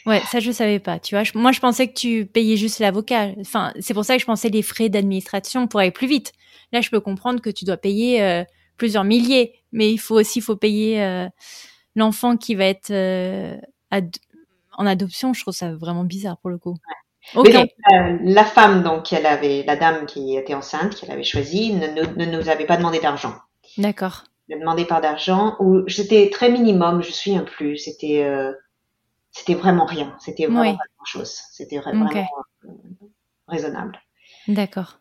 [0.05, 0.13] ouais.
[0.13, 0.99] ouais, ça je savais pas.
[0.99, 3.29] Tu vois, moi je pensais que tu payais juste l'avocat.
[3.41, 6.31] Enfin, c'est pour ça que je pensais les frais d'administration pour aller plus vite.
[6.71, 8.43] Là, je peux comprendre que tu dois payer euh,
[8.77, 11.27] plusieurs milliers, mais il faut aussi faut payer euh,
[11.95, 13.55] l'enfant qui va être euh,
[14.77, 15.33] en adoption.
[15.33, 16.75] Je trouve ça vraiment bizarre pour le coup.
[17.35, 21.87] Euh, la femme, donc, elle avait, la dame qui était enceinte, qu'elle avait choisie, ne,
[21.87, 23.33] ne, nous avait pas demandé d'argent.
[23.77, 24.23] D'accord.
[24.49, 27.77] Ne demandait pas d'argent, ou c'était très minimum, je suis un plus.
[27.77, 28.53] C'était, euh,
[29.31, 30.15] c'était vraiment rien.
[30.19, 31.39] C'était vraiment pas grand chose.
[31.51, 32.69] C'était vraiment euh,
[33.47, 33.99] raisonnable.
[34.47, 34.99] D'accord.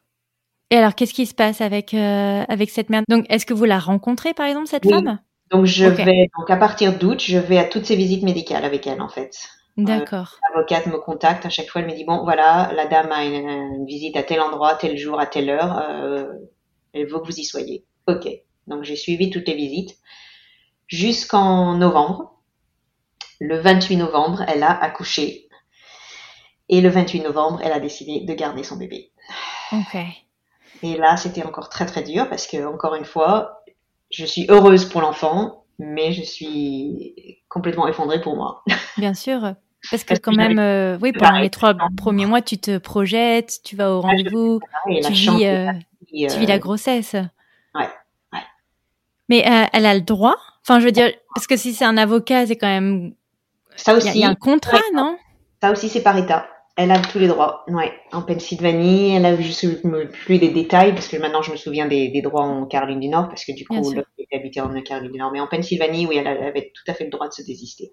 [0.70, 3.02] Et alors, qu'est-ce qui se passe avec, avec cette mère?
[3.08, 5.18] Donc, est-ce que vous la rencontrez, par exemple, cette femme?
[5.50, 8.86] Donc je vais donc à partir d'août, je vais à toutes ces visites médicales avec
[8.86, 9.36] elle en fait.
[9.76, 10.38] D'accord.
[10.48, 13.48] L'avocate me contacte à chaque fois, elle me dit bon voilà, la dame a une,
[13.48, 16.26] une visite à tel endroit, tel jour, à telle heure, euh,
[16.92, 17.84] elle veut que vous y soyez.
[18.06, 18.28] Ok.
[18.66, 19.98] Donc j'ai suivi toutes les visites
[20.86, 22.40] jusqu'en novembre.
[23.40, 25.48] Le 28 novembre, elle a accouché.
[26.68, 29.10] Et le 28 novembre, elle a décidé de garder son bébé.
[29.72, 29.96] Ok.
[30.82, 33.64] Et là, c'était encore très très dur parce que encore une fois,
[34.10, 38.64] je suis heureuse pour l'enfant, mais je suis complètement effondrée pour moi.
[38.98, 39.54] Bien sûr.
[39.90, 43.76] Parce que quand même, euh, oui, pendant les trois premiers mois, tu te projettes, tu
[43.76, 44.60] vas au rendez-vous,
[45.04, 45.72] tu vis, euh,
[46.10, 47.12] tu vis la euh, grossesse.
[47.74, 47.88] Ouais,
[48.32, 48.38] ouais.
[49.28, 50.36] Mais euh, elle a le droit?
[50.62, 53.14] Enfin, je veux dire, parce que si c'est un avocat, c'est quand même...
[53.76, 54.94] Ça Il y, aussi, il y a un contrat, Ouais.
[54.94, 55.18] non?
[55.62, 56.46] Ça aussi c'est par état.
[56.76, 57.64] Elle a tous les droits.
[57.68, 57.92] Ouais.
[58.12, 59.80] En Pennsylvanie, elle a je sais
[60.24, 63.08] plus des détails parce que maintenant je me souviens des, des droits en Caroline du
[63.08, 65.30] Nord parce que du coup, l'autre était habité en Caroline du Nord.
[65.32, 67.92] Mais en Pennsylvanie, oui, elle avait tout à fait le droit de se désister.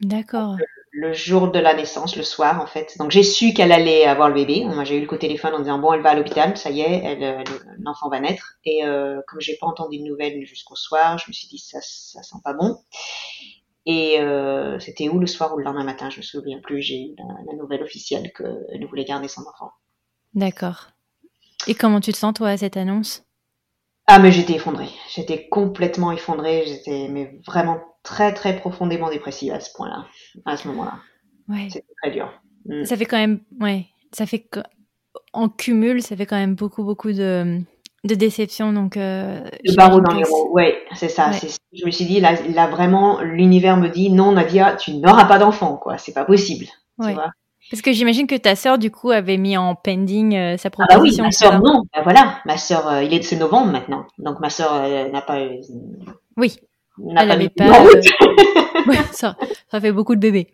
[0.00, 0.66] D'accord.
[0.92, 2.96] le jour de la naissance, le soir en fait.
[2.98, 4.64] Donc j'ai su qu'elle allait avoir le bébé.
[4.64, 6.70] Moi j'ai eu le coup de téléphone en disant bon elle va à l'hôpital, ça
[6.70, 8.54] y est, elle, euh, le- l'enfant va naître.
[8.64, 11.78] Et euh, comme j'ai pas entendu de nouvelles jusqu'au soir, je me suis dit ça
[11.82, 12.76] ça sent pas bon.
[13.92, 16.80] Et euh, c'était où le soir ou le lendemain matin, je me souviens plus.
[16.80, 19.72] J'ai eu la, la nouvelle officielle qu'elle voulait garder son enfant.
[20.34, 20.80] D'accord.
[21.66, 23.24] Et comment tu te sens, toi, à cette annonce?
[24.12, 29.60] Ah mais j'étais effondrée, j'étais complètement effondrée, j'étais mais vraiment très très profondément dépressive à
[29.60, 30.04] ce point-là,
[30.46, 30.98] à ce moment-là.
[31.48, 31.68] Ouais.
[31.70, 32.28] C'était très dur.
[32.64, 32.84] Mm.
[32.84, 33.40] Ça fait quand même...
[33.60, 33.86] Ouais.
[34.12, 34.48] Ça fait...
[35.32, 37.60] En cumul, ça fait quand même beaucoup, beaucoup de,
[38.04, 38.72] de déception.
[38.72, 41.30] Donc, euh, Le barreau j'imagine dans les roues, ouais, c'est ça.
[41.30, 41.48] Ouais.
[41.72, 45.38] Je me suis dit, là, là vraiment, l'univers me dit, non, Nadia, tu n'auras pas
[45.38, 45.98] d'enfant, quoi.
[45.98, 46.66] C'est pas possible.
[46.98, 47.08] Ouais.
[47.08, 47.30] Tu vois
[47.70, 50.76] Parce que j'imagine que ta sœur, du coup, avait mis en pending euh, sa ah
[50.78, 51.24] bah oui, proposition.
[51.24, 51.82] ma c'est ça sœur, non.
[51.94, 55.20] Bah voilà, ma sœur, euh, il est c'est novembre maintenant, donc ma sœur euh, n'a
[55.22, 55.56] pas, euh,
[56.36, 56.56] Oui.
[56.98, 57.64] n'a pas avait mis pas.
[57.84, 58.00] euh,
[58.88, 59.36] ouais, ça,
[59.70, 60.48] ça fait beaucoup de bébés.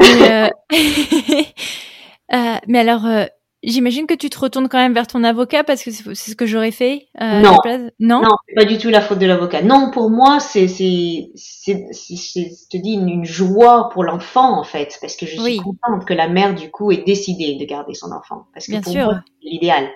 [0.00, 0.48] Mais, euh,
[2.34, 3.24] euh, mais alors, euh,
[3.70, 6.46] j'imagine que tu te retournes quand même vers ton avocat parce que c'est ce que
[6.46, 7.08] j'aurais fait.
[7.20, 7.56] euh, Non.
[8.00, 8.22] Non?
[8.22, 9.62] Non, pas du tout la faute de l'avocat.
[9.62, 14.64] Non, pour moi, c'est, c'est, c'est, je te dis, une, une joie pour l'enfant, en
[14.64, 15.56] fait, parce que je suis Oui.
[15.58, 18.46] contente que la mère, du coup, ait décidé de garder son enfant.
[18.54, 19.04] Parce que Bien pour sûr.
[19.06, 19.88] moi, c'est l'idéal.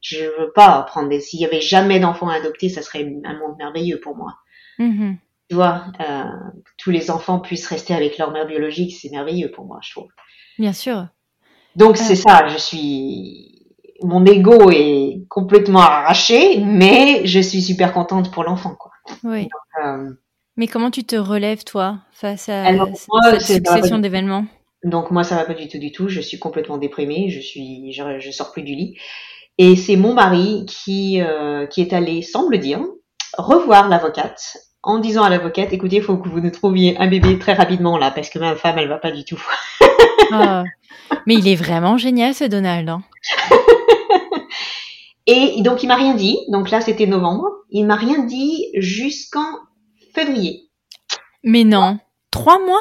[0.00, 3.56] Je veux pas prendre des, s'il y avait jamais d'enfants adoptés, ça serait un monde
[3.58, 4.34] merveilleux pour moi.
[4.78, 5.16] Mhm.
[5.48, 6.24] Tu vois, euh,
[6.78, 10.08] tous les enfants puissent rester avec leur mère biologique, c'est merveilleux pour moi, je trouve.
[10.58, 11.06] Bien sûr.
[11.76, 13.66] Donc c'est ça, je suis,
[14.02, 18.92] mon ego est complètement arraché, mais je suis super contente pour l'enfant, quoi.
[19.24, 19.48] Oui.
[19.84, 20.10] Euh,
[20.56, 24.46] Mais comment tu te relèves, toi, face à Alors, c- moi, cette succession d'événements?
[24.84, 27.90] Donc moi ça va pas du tout du tout, je suis complètement déprimée, je suis
[27.92, 28.98] je, je sors plus du lit.
[29.56, 32.80] Et c'est mon mari qui euh, qui est allé semble dire
[33.38, 37.38] revoir l'avocate en disant à l'avocate écoutez, il faut que vous nous trouviez un bébé
[37.38, 39.42] très rapidement là parce que ma femme elle va pas du tout.
[40.32, 40.64] Ah.
[41.26, 42.88] Mais il est vraiment génial, ce Donald.
[42.88, 43.02] hein.
[45.26, 46.38] Et donc il m'a rien dit.
[46.48, 49.46] Donc là c'était novembre, il m'a rien dit jusqu'en
[50.14, 50.70] février.
[51.42, 51.98] Mais non.
[52.30, 52.80] Trois mois?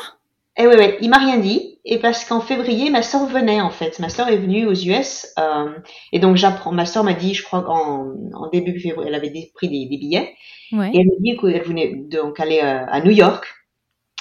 [0.58, 1.73] Eh ouais, ouais, il m'a rien dit.
[1.86, 4.00] Et parce qu'en février, ma sœur venait en fait.
[4.00, 5.28] Ma sœur est venue aux US.
[5.38, 5.70] euh,
[6.14, 6.72] et donc j'apprends.
[6.72, 9.98] Ma sœur m'a dit, je crois qu'en en début février, elle avait pris des, des
[9.98, 10.34] billets.
[10.72, 10.92] Ouais.
[10.94, 13.46] Et elle m'a dit qu'elle venait donc aller euh, à New York.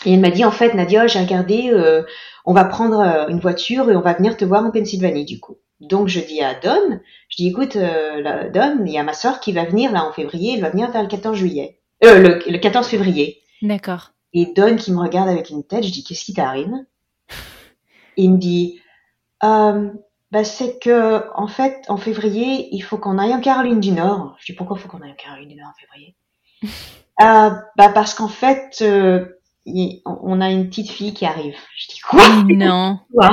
[0.04, 2.02] Et elle m'a dit en fait, Nadia, j'ai regardé, euh,
[2.44, 5.38] on va prendre euh, une voiture et on va venir te voir en Pennsylvanie du
[5.38, 5.58] coup.
[5.80, 6.98] Donc je dis à Don,
[7.28, 10.04] je dis écoute, euh, la- Don, il y a ma sœur qui va venir là
[10.04, 10.54] en février.
[10.54, 11.78] Elle va venir vers le 14 juillet.
[12.04, 13.40] Euh, le, le 14 février.
[13.62, 14.10] D'accord.
[14.34, 16.72] Et Don qui me regarde avec une tête, je dis qu'est-ce qui t'arrive?
[18.16, 18.80] Il me dit
[19.44, 19.88] euh,
[20.30, 24.36] bah, c'est que en fait en février il faut qu'on aille en Caroline du Nord.
[24.40, 26.14] Je dis pourquoi faut qu'on aille en Caroline du Nord en février?
[27.20, 29.26] Euh, Bah parce qu'en fait euh,
[29.66, 31.54] il- on a une petite fille qui arrive.
[31.76, 32.22] Je dis quoi?
[32.48, 33.00] Non.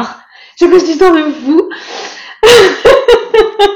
[0.58, 1.62] C'est quoi cette histoire de fou?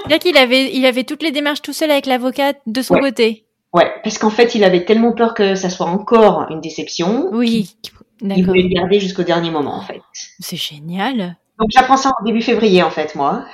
[0.06, 3.00] C'est-à-dire qu'il avait, il avait toutes les démarches tout seul avec l'avocate de son Ouais.
[3.02, 3.46] côté.
[3.72, 7.30] Ouais, parce qu'en fait il avait tellement peur que ça soit encore une déception.
[7.32, 7.76] Oui.
[8.22, 10.02] Il voulait le garder jusqu'au dernier moment en fait.
[10.40, 11.36] C'est génial.
[11.60, 13.46] Donc j'apprends ça en début février en fait moi.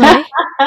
[0.00, 0.66] Ouais.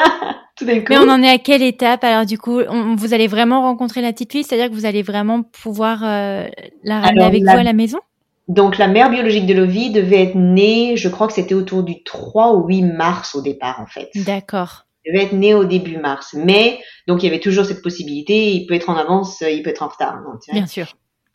[0.56, 0.86] Tout d'un coup.
[0.90, 4.00] Mais on en est à quelle étape Alors du coup, on- vous allez vraiment rencontrer
[4.02, 6.46] la petite fille, c'est-à-dire que vous allez vraiment pouvoir euh,
[6.84, 7.98] la ramener Alors, avec la- vous à la maison?
[8.46, 12.04] Donc la mère biologique de Lovie devait être née, je crois que c'était autour du
[12.04, 14.10] 3 ou 8 mars au départ en fait.
[14.14, 14.84] D'accord.
[15.06, 16.34] Elle devait être née au début mars.
[16.38, 19.70] Mais donc il y avait toujours cette possibilité, il peut être en avance, il peut
[19.70, 20.18] être en retard.
[20.52, 20.86] Bien sûr.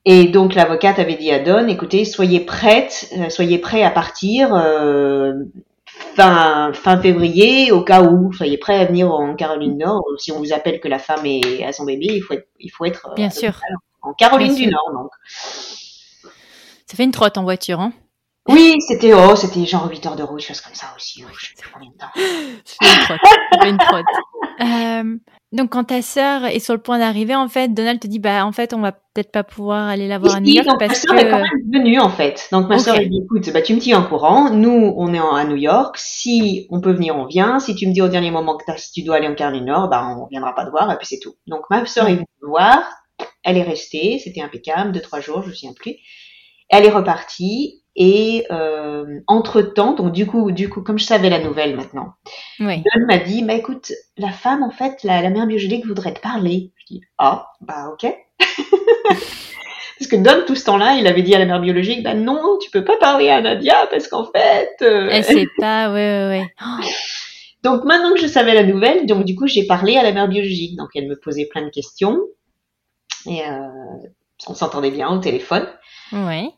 [0.06, 4.54] Et donc l'avocate avait dit à Don, écoutez, soyez prête, euh, soyez prêts à partir
[4.56, 5.34] euh,
[6.16, 10.04] fin fin février au cas où, soyez prêts à venir en Caroline Nord.
[10.18, 12.70] Si on vous appelle que la femme est à son bébé, il faut être, il
[12.70, 13.10] faut être.
[13.20, 13.60] euh, sûr.
[14.02, 14.72] en Caroline Bien du sûr.
[14.72, 15.12] Nord, donc.
[16.86, 17.92] Ça fait une trotte en voiture, hein
[18.48, 21.24] Oui, c'était oh, c'était genre 8 heures de route, chose comme ça aussi.
[21.28, 22.08] oh, je sais plus combien de temps.
[22.66, 22.76] Ça
[23.62, 23.78] fait une trotte.
[23.78, 24.06] Une trotte.
[24.62, 25.18] Euh,
[25.52, 28.46] donc, quand ta sœur est sur le point d'arriver, en fait, Donald te dit, bah,
[28.46, 30.88] en fait, on va peut-être pas pouvoir aller la voir à New York donc ma
[30.88, 32.48] parce sœur est quand même venue en fait.
[32.52, 34.50] Donc ma sœur elle dit écoute, bah tu me tiens en courant.
[34.52, 35.98] Nous on est en- à New York.
[35.98, 37.60] Si on peut venir, on vient.
[37.60, 39.70] Si tu me dis au dernier moment que si tu dois aller en Caroline du
[39.72, 41.34] Nord, bah on viendra pas te voir et puis c'est tout.
[41.48, 42.82] Donc ma sœur est venue me voir.
[43.44, 45.96] Elle est restée, c'était impeccable, deux trois jours, je me souviens plus.
[46.70, 51.30] Elle est repartie et euh, entre temps, donc du coup, du coup, comme je savais
[51.30, 52.14] la nouvelle maintenant,
[52.62, 52.78] Oui.
[52.78, 56.22] Don m'a dit, bah écoute, la femme, en fait, la, la mère biologique voudrait te
[56.22, 56.72] parler.
[56.78, 58.10] Je dis, ah, bah ok.
[60.00, 62.58] parce que Don, tout ce temps-là, il avait dit à la mère biologique, bah non,
[62.62, 64.72] tu peux pas parler à Nadia, parce qu'en fait...
[64.82, 66.54] euh, Elle sait pas, ouais, ouais, ouais.
[66.62, 66.86] Oh,
[67.64, 70.30] Donc maintenant que je savais la nouvelle, donc du coup, j'ai parlé à la mère
[70.30, 70.78] biologique.
[70.78, 72.18] Donc elle me posait plein de questions.
[73.26, 73.68] Et euh,
[74.48, 75.68] on s'entendait bien au téléphone.
[76.14, 76.50] ouais.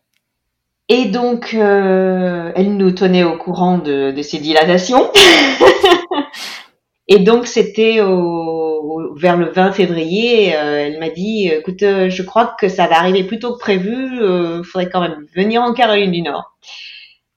[0.94, 5.10] Et donc, euh, elle nous tenait au courant de, de ses dilatations.
[7.08, 12.10] Et donc, c'était au, au- vers le 20 février, euh, elle m'a dit, écoute, euh,
[12.10, 15.62] je crois que ça va arriver plus tôt que prévu, il faudrait quand même venir
[15.62, 16.58] en Caroline du Nord.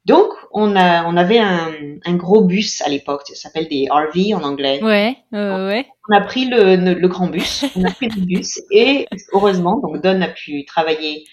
[0.04, 1.70] Donc, on, a, on avait un,
[2.04, 4.80] un gros bus à l'époque, ça s'appelle des RV en anglais.
[4.82, 5.86] Ouais, ouais, ouais.
[6.10, 9.80] On a pris le, le, le grand bus, on a pris le bus, et heureusement,
[9.80, 11.24] donc Don a pu travailler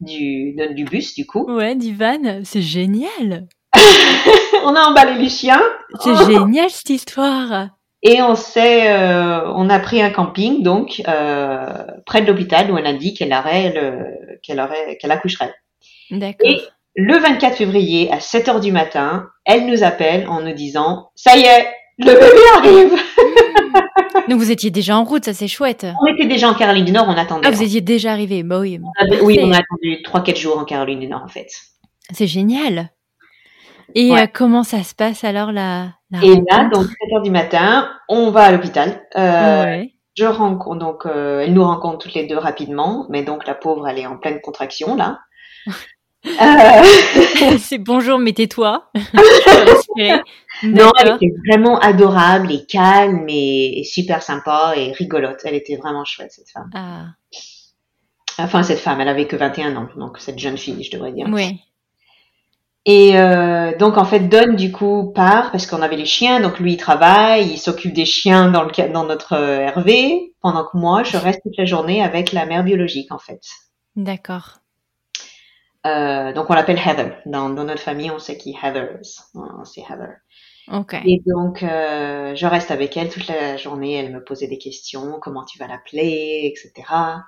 [0.00, 1.44] du, du bus, du coup.
[1.48, 3.46] Ouais, Divan, c'est génial.
[4.64, 5.62] on a emballé les chiens
[6.00, 7.68] C'est génial cette histoire.
[8.02, 11.66] et on s'est, euh, on a pris un camping donc euh,
[12.06, 15.54] près de l'hôpital où on a dit qu'elle aurait le, qu'elle aurait, qu'elle accoucherait.
[16.10, 16.48] D'accord.
[16.50, 16.60] Et
[16.96, 21.36] le 24 février à 7 heures du matin, elle nous appelle en nous disant ça
[21.36, 22.98] y est, le bébé arrive.
[24.30, 25.84] Donc vous étiez déjà en route, ça c'est chouette.
[26.00, 27.46] On était déjà en Caroline du Nord, on attendait.
[27.46, 28.42] Ah, vous étiez déjà arrivé.
[28.42, 31.28] Bah oui, On avait- oui, on a attendu 3-4 jours en Caroline du Nord en
[31.28, 31.48] fait.
[32.12, 32.90] c'est génial.
[33.96, 34.22] Et Ouais.
[34.22, 37.90] euh, comment ça se passe alors la, la Et là, donc 7 heures du matin,
[38.08, 39.02] on va à l'hôpital.
[39.16, 39.94] Euh, Ouais.
[40.16, 43.88] Je rencontre donc euh, elle nous rencontre toutes les deux rapidement, mais donc la pauvre
[43.88, 45.18] elle est en pleine contraction là.
[46.26, 48.90] Euh, c'est bonjour, mais tais-toi.
[50.62, 55.40] Non, elle était vraiment adorable et calme et, et super sympa et rigolote.
[55.44, 56.70] Elle était vraiment chouette cette femme.
[56.74, 57.06] Ah,
[58.38, 61.28] Enfin cette femme, elle avait que 21 ans, donc cette jeune fille, je devrais dire.
[61.28, 61.56] ouais.
[62.86, 66.58] Et euh, donc en fait Don du coup part parce qu'on avait les chiens, donc
[66.58, 70.64] lui il travaille, il s'occupe des chiens dans le ca- dans notre euh, RV, pendant
[70.64, 73.40] que moi je reste toute la journée avec la mère biologique en fait.
[73.96, 74.59] D'accord.
[75.86, 77.16] Euh, donc on l'appelle Heather.
[77.26, 79.00] Dans, dans notre famille, on sait qui Heathers.
[79.34, 80.16] Voilà, C'est Heather.
[80.72, 80.94] Ok.
[81.04, 83.94] Et donc euh, je reste avec elle toute la journée.
[83.94, 87.22] Elle me posait des questions, comment tu vas l'appeler, etc.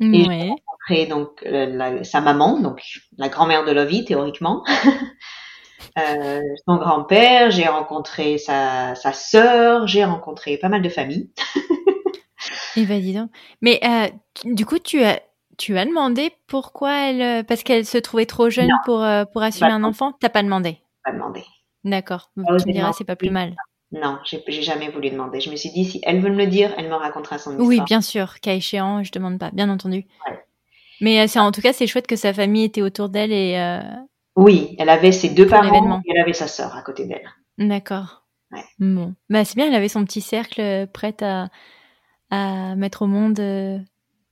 [0.00, 0.50] Et- Ouais.
[0.80, 2.80] Après donc euh, la- sa maman, donc
[3.18, 4.62] la grand-mère de Lovie théoriquement.
[5.96, 11.30] Euh, son grand-père, j'ai rencontré sa, sa sœur, j'ai rencontré pas mal de familles.
[12.76, 13.30] Et bah dis donc.
[13.62, 14.08] Mais euh,
[14.44, 15.20] du coup, tu as,
[15.58, 18.76] tu as demandé pourquoi elle, euh, parce qu'elle se trouvait trop jeune Non.
[18.84, 20.12] pour euh, pour assumer un enfant?
[20.20, 20.78] T'as pas demandé?
[21.04, 21.44] Pas demandé.
[21.84, 22.30] D'accord.
[22.34, 23.54] Tu me diras, c'est pas plus mal.
[23.92, 25.40] Non, j'ai jamais voulu demander.
[25.40, 27.68] Je me suis dit si elle veut me le dire, elle me racontera son histoire.
[27.68, 28.38] Oui, bien sûr.
[28.40, 30.06] Cas échéant, je demande pas, bien entendu.
[30.28, 30.38] Ouais.
[31.00, 33.56] Mais euh, c'est en tout cas, c'est chouette que sa famille était autour d'elle et
[33.58, 33.80] euh,
[34.36, 37.28] Oui, elle avait ses deux parents et elle avait sa sœur à côté d'elle.
[37.56, 38.24] d'accord.
[38.50, 38.64] Ouais.
[38.78, 39.66] Bon, bah c'est bien.
[39.68, 41.48] Elle avait son petit cercle prête à
[42.30, 43.78] à mettre au monde euh,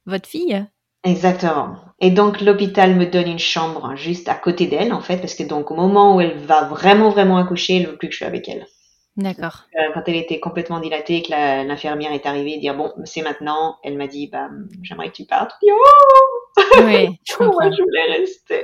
[0.04, 0.62] votre fille.
[1.06, 1.76] Exactement.
[2.00, 5.44] Et donc l'hôpital me donne une chambre juste à côté d'elle en fait parce que
[5.44, 8.26] donc au moment où elle va vraiment vraiment accoucher, elle veut plus que je sois
[8.26, 8.66] avec elle.
[9.16, 9.62] D'accord.
[9.80, 11.30] Euh, Quand elle était complètement dilatée et que
[11.66, 14.48] l'infirmière est arrivée dire bon c'est maintenant, elle m'a dit bah
[14.82, 15.52] j'aimerais que tu partes.
[15.62, 17.70] Dis, oh Oui, je moi comprends.
[17.72, 18.62] je voulais rester.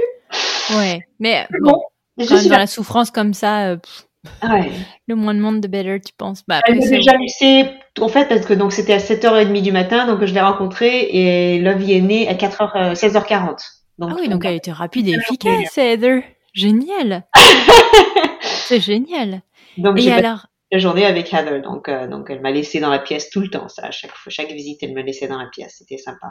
[0.76, 1.81] Ouais, mais bon, bon,
[2.18, 4.07] je suis dans la souffrance comme ça, euh, pff,
[4.42, 4.70] Ouais.
[5.09, 6.43] le moins de monde, de better, tu penses.
[6.47, 7.64] Bah Elle m'a déjà laissé,
[8.01, 11.59] en fait, parce que donc c'était à 7h30 du matin, donc je l'ai rencontrée et
[11.61, 13.59] Lovey est née à 4h, euh, 16h40.
[13.99, 16.22] Donc, Ah oui, donc euh, elle était rapide et efficace, Heather.
[16.55, 17.24] Génial.
[18.40, 19.43] c'est génial.
[19.78, 22.99] donc Et alors, la journée avec Heather, donc, euh, donc elle m'a laissé dans la
[22.99, 25.47] pièce tout le temps, ça, à chaque fois, chaque visite, elle me laissait dans la
[25.47, 26.28] pièce, c'était sympa.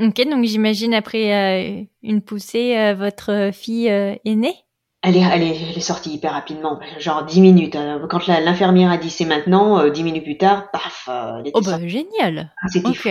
[0.00, 4.54] ok, donc j'imagine après euh, une poussée, euh, votre fille euh, est née?
[5.02, 7.74] Elle est, elle est, elle est sortie hyper rapidement, genre 10 minutes.
[7.76, 11.48] euh, Quand l'infirmière a dit c'est maintenant, euh, 10 minutes plus tard, paf, euh, elle
[11.48, 11.88] était Oh bah sortie.
[11.88, 12.52] génial.
[12.62, 12.96] Ah, C'était Ok.
[12.96, 13.08] fou.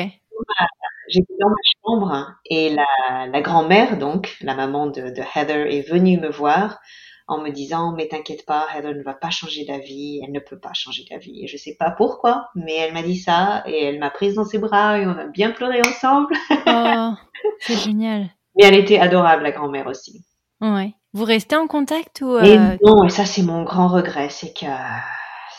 [1.09, 5.81] J'étais dans ma chambre et la, la grand-mère, donc, la maman de, de Heather, est
[5.81, 6.79] venue me voir
[7.27, 10.59] en me disant mais t'inquiète pas, Heather ne va pas changer d'avis, elle ne peut
[10.59, 11.43] pas changer d'avis.
[11.43, 14.45] Et je sais pas pourquoi, mais elle m'a dit ça et elle m'a prise dans
[14.45, 16.33] ses bras et on a bien pleuré ensemble.
[16.67, 17.13] Oh,
[17.59, 18.29] c'est génial.
[18.57, 20.23] Mais elle était adorable, la grand-mère aussi.
[20.61, 20.93] Ouais.
[21.13, 24.53] Vous restez en contact ou Et euh, non, et ça c'est mon grand regret, c'est
[24.53, 24.65] que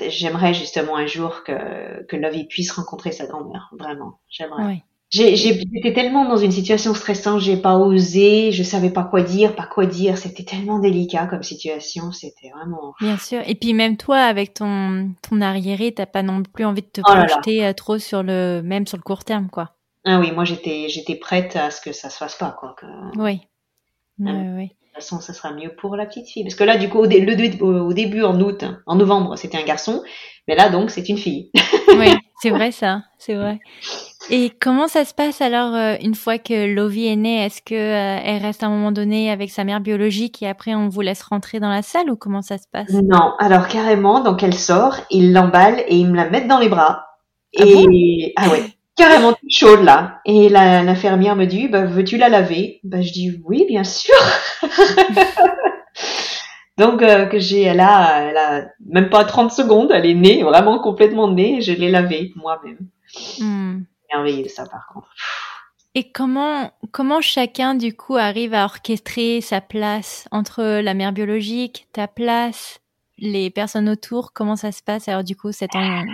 [0.09, 4.83] j'aimerais justement un jour que, que Lovey puisse rencontrer sa grand-mère, vraiment, j'aimerais.
[5.11, 9.55] j'ai- J'étais tellement dans une situation stressante, j'ai pas osé, je savais pas quoi dire,
[9.55, 12.95] pas quoi dire, c'était tellement délicat comme situation, c'était vraiment...
[13.01, 13.43] Bien sûr.
[13.47, 17.03] Et puis même toi, avec ton ton arriéré, t'as pas non plus envie de te
[17.07, 19.73] Oh là projeter euh, trop sur le même sur le court terme, quoi.
[20.05, 22.75] Ah oui, moi j'étais j'étais prête à ce que ça se fasse pas, quoi.
[22.79, 22.87] Que,
[23.19, 23.43] Oui.
[24.27, 24.33] Ah.
[25.03, 26.45] Façon, ça sera mieux pour la petite fille.
[26.45, 29.37] Parce que là, du coup, au, dé- le dé- au- début, en août, en novembre,
[29.37, 30.03] c'était un garçon,
[30.49, 31.51] mais là, donc, c'est une fille.
[31.93, 32.09] Oui,
[32.43, 33.61] c'est vrai ça, c'est vrai.
[34.31, 37.45] Et comment ça se passe alors euh, une fois que Lovie est née?
[37.45, 40.75] Est-ce que euh, elle reste à un moment donné avec sa mère biologique et après
[40.75, 42.93] on vous laisse rentrer dans la salle ou comment ça se passe?
[42.93, 46.69] Non, alors carrément, donc elle sort, il l'emballe et il me la met dans les
[46.69, 47.05] bras.
[47.59, 48.65] Ah Et ah, ouais,
[48.97, 50.20] carrément toute chaude là.
[50.24, 52.80] Et la- l'infirmière me dit, bah, veux-tu la laver?
[52.84, 54.14] Bah je dis oui, bien sûr.
[56.78, 60.43] donc euh, que j'ai, elle a, elle a même pas 30 secondes, elle est née,
[60.43, 61.59] vraiment complètement née.
[61.59, 62.78] et Je l'ai lavée moi-même.
[63.40, 63.80] Hmm.
[64.12, 65.09] Merveilleux ça par contre.
[65.95, 71.86] Et comment comment chacun du coup arrive à orchestrer sa place entre la mère biologique,
[71.93, 72.78] ta place,
[73.18, 74.32] les personnes autour?
[74.32, 76.05] Comment ça se passe alors du coup cette, en-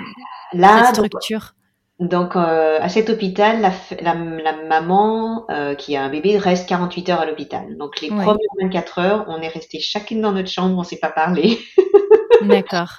[0.53, 1.55] Là, cette donc, structure?
[2.01, 6.69] Donc euh, à cet hôpital, la, la, la maman euh, qui a un bébé reste
[6.69, 7.77] 48 heures à l'hôpital.
[7.77, 8.23] Donc les Ouais.
[8.23, 11.59] premières 24 heures, on est resté chacune dans notre chambre, on s'est pas parlé.
[12.43, 12.91] D'accord.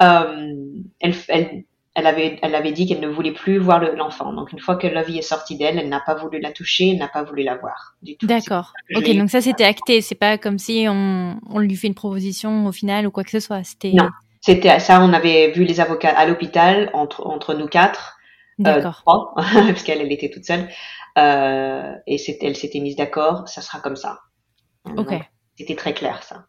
[0.00, 0.54] Euh,
[1.00, 4.32] elle, elle, elle avait, elle avait dit qu'elle ne voulait plus voir le- l'enfant.
[4.32, 6.98] Donc une fois que Lovey est sortie d'elle, elle n'a pas voulu la toucher, elle
[6.98, 8.26] n'a pas voulu la voir du tout.
[8.26, 8.72] D'accord.
[8.96, 10.00] Ok, donc ça c'était acté.
[10.00, 13.30] C'est pas comme si on, on lui fait une proposition au final ou quoi que
[13.30, 13.62] ce soit.
[13.64, 14.08] C'était Non.
[14.40, 18.14] C'était ça, on avait vu les avocats à l'hôpital entre entre nous quatre.
[18.66, 19.06] Euh, d'accord.
[19.06, 20.68] trois, parce qu'elle elle était toute seule.
[21.18, 24.20] Euh, et c'est- elle s'était mise d'accord, ça sera comme ça.
[24.96, 25.12] Ok.
[25.12, 25.22] Donc,
[25.56, 26.46] C'était très clair ça.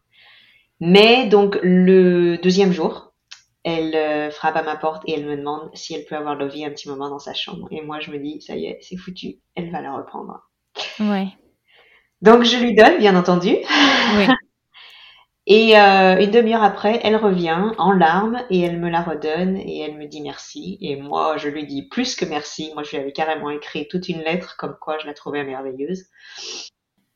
[0.80, 3.12] Mais donc le deuxième jour,
[3.64, 6.64] elle euh, frappe à ma porte et elle me demande si elle peut avoir Lovie
[6.64, 7.68] un petit moment dans sa chambre.
[7.70, 10.40] Et moi je me dis ça y est, c'est foutu, elle va la reprendre.
[11.00, 11.28] Ouais.
[12.22, 13.56] Donc je lui donne bien entendu.
[14.16, 14.26] Oui.
[15.46, 19.80] Et euh, une demi-heure après, elle revient en larmes et elle me la redonne et
[19.80, 20.78] elle me dit merci.
[20.80, 22.70] Et moi, je lui dis plus que merci.
[22.74, 26.04] Moi, je lui avais carrément écrit toute une lettre comme quoi je la trouvais merveilleuse.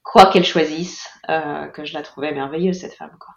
[0.03, 3.35] Quoi qu'elle choisisse, euh, que je la trouvais merveilleuse, cette femme, quoi.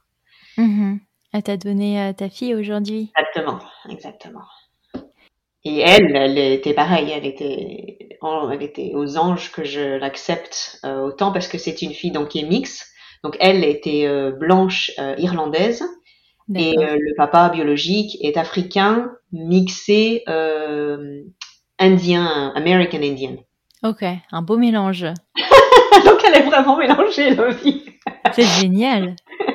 [0.58, 1.00] Mhm.
[1.34, 3.12] Elle t'a donné euh, ta fille aujourd'hui.
[3.18, 3.60] Exactement,
[3.90, 4.46] exactement.
[5.64, 11.02] Et elle, elle était pareille, elle était, elle était aux anges que je l'accepte euh,
[11.02, 12.88] autant parce que c'est une fille donc qui est mixte.
[13.24, 15.84] Donc elle était euh, blanche euh, irlandaise
[16.56, 20.24] et euh, le papa biologique est africain mixé
[21.78, 23.36] indien, American Indian.
[23.84, 25.02] Ok, un beau mélange.
[26.06, 27.84] donc elle est vraiment mélangée la vie.
[28.34, 29.16] C'est génial.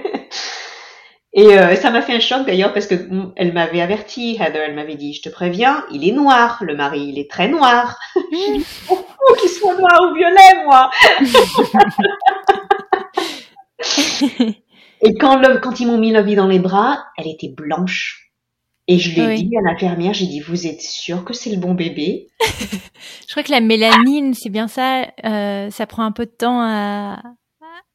[1.34, 4.64] Et euh, ça m'a fait un choc d'ailleurs parce que mm, elle m'avait averti, Heather,
[4.66, 7.98] elle m'avait dit, je te préviens, il est noir, le mari, il est très noir.
[9.24, 10.90] Oh, qu'il soit noir ou violet, moi.
[15.04, 18.30] Et quand, le, quand ils m'ont mis la vie dans les bras, elle était blanche.
[18.88, 19.44] Et je l'ai Oui.
[19.44, 22.28] dit à l'infirmière, j'ai dit, vous êtes sûr que c'est le bon bébé?
[23.26, 25.06] Je crois que la mélanine, c'est bien ça.
[25.24, 27.22] euh, ça prend un peu de temps à,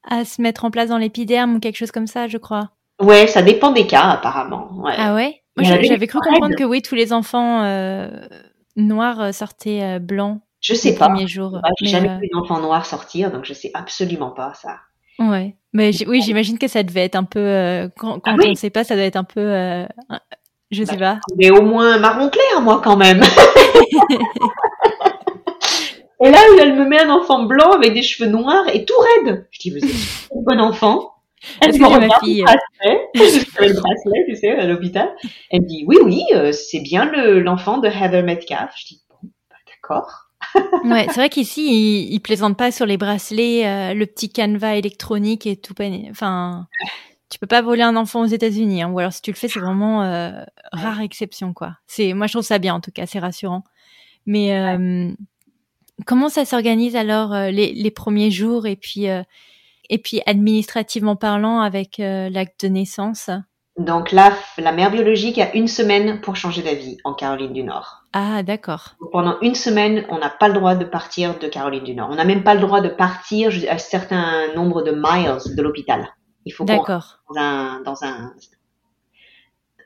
[0.03, 2.71] à se mettre en place dans l'épiderme ou quelque chose comme ça, je crois.
[3.01, 4.69] Ouais, ça dépend des cas apparemment.
[4.81, 4.95] Ouais.
[4.97, 5.43] Ah ouais?
[5.55, 8.09] Moi, j'avais cru comprendre que oui, tous les enfants euh,
[8.75, 11.07] noirs euh, sortaient euh, blancs je les sais pas.
[11.07, 11.59] premiers jours.
[11.79, 14.79] J'ai Mais, jamais euh, vu d'enfant noir sortir, donc je sais absolument pas ça.
[15.19, 18.45] Ouais, mais oui, j'imagine que ça devait être un peu euh, quand, quand Ah oui.
[18.47, 19.85] on ne sait pas, ça doit être un peu, euh,
[20.71, 21.19] je sais pas.
[21.37, 23.21] Mais au moins marron clair, moi, quand même.
[26.23, 28.93] et là, elle me met un enfant blanc avec des cheveux noirs et tout
[29.25, 29.47] raide.
[29.51, 29.83] Je dis, vous êtes
[30.35, 31.13] un bon enfant.
[31.61, 33.09] Elle Est-ce me que j'ai ma regarde fille le bracelet,
[33.55, 35.15] j'avais le bracelet, tu sais, à l'hôpital.
[35.51, 38.71] Elle me dit, oui, oui, euh, c'est bien le- l'enfant de Heather Metcalf.
[38.75, 40.26] Je dis, bon, bah, d'accord.
[40.83, 44.75] Ouais, c'est vrai qu'ici ils, ils plaisantent pas sur les bracelets, euh, le petit canevas
[44.75, 45.73] électronique et tout.
[46.09, 46.67] Enfin,
[47.29, 49.47] tu peux pas voler un enfant aux États-Unis, hein, ou alors si tu le fais,
[49.47, 51.75] c'est vraiment euh, rare exception, quoi.
[51.87, 53.63] C'est, moi je trouve ça bien en tout cas, c'est rassurant.
[54.25, 55.11] Mais euh,
[56.05, 59.05] comment ça s'organise alors les, les premiers jours et puis
[59.89, 63.29] et puis administrativement parlant avec l'acte de naissance?
[63.77, 68.03] Donc là, la mère biologique a une semaine pour changer d'avis en Caroline du Nord.
[68.19, 68.95] Ah d'accord.
[69.11, 72.09] Pendant une semaine, on n'a pas le droit de partir de Caroline du Nord.
[72.11, 75.61] On n'a même pas le droit de partir à un certain nombre de miles de
[75.61, 76.09] l'hôpital.
[76.43, 77.19] Il faut D'accord.
[77.29, 78.33] dans un, dans un,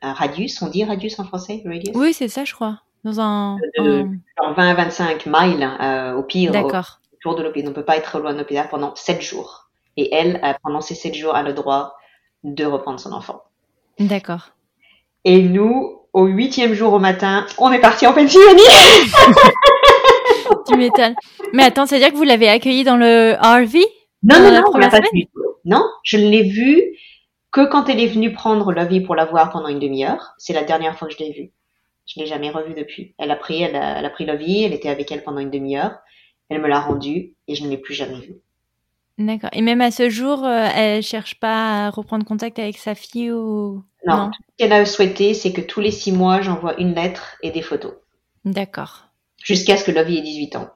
[0.02, 1.94] un radius, on dit radius en français, radius?
[1.94, 2.80] Oui, c'est ça, je crois.
[3.04, 3.58] Dans un.
[3.78, 7.00] De- un- Genre 20 à 25 miles euh, au pire D'accord.
[7.16, 7.68] autour de l'hôpital.
[7.68, 9.70] On ne peut pas être loin de l'hôpital pendant 7 jours.
[9.98, 11.96] Et elle, euh, pendant ces 7 jours, a le droit
[12.46, 13.42] de reprendre son enfant.
[14.00, 14.52] D'accord.
[15.26, 18.62] Et nous, au huitième jour au matin, on est parti en Pennsylvanie.
[20.68, 21.16] tu m'étonnes.
[21.54, 23.80] Mais attends, c'est à dire que vous l'avez accueilli dans le RV
[24.24, 25.26] Non, non, la non, on l'a pas vu.
[25.66, 26.98] Non, je ne l'ai vue
[27.52, 30.34] que quand elle est venue prendre Lovey pour la voir pendant une demi-heure.
[30.38, 31.52] C'est la dernière fois que je l'ai vue.
[32.08, 33.14] Je l'ai jamais revue depuis.
[33.18, 35.52] Elle a pris, elle a, elle a pris Lovey, elle était avec elle pendant une
[35.52, 35.98] demi-heure.
[36.50, 38.36] Elle me l'a rendue et je ne l'ai plus jamais vue.
[39.18, 39.50] D'accord.
[39.54, 43.32] Et même à ce jour, euh, elle cherche pas à reprendre contact avec sa fille
[43.32, 43.84] ou.
[44.08, 47.38] Non, tout ce qu'elle a souhaité, c'est que tous les six mois, j'envoie une lettre
[47.44, 47.94] et des photos.
[48.46, 49.08] D'accord.
[49.44, 50.70] Jusqu'à ce que Lovey ait 18 ans.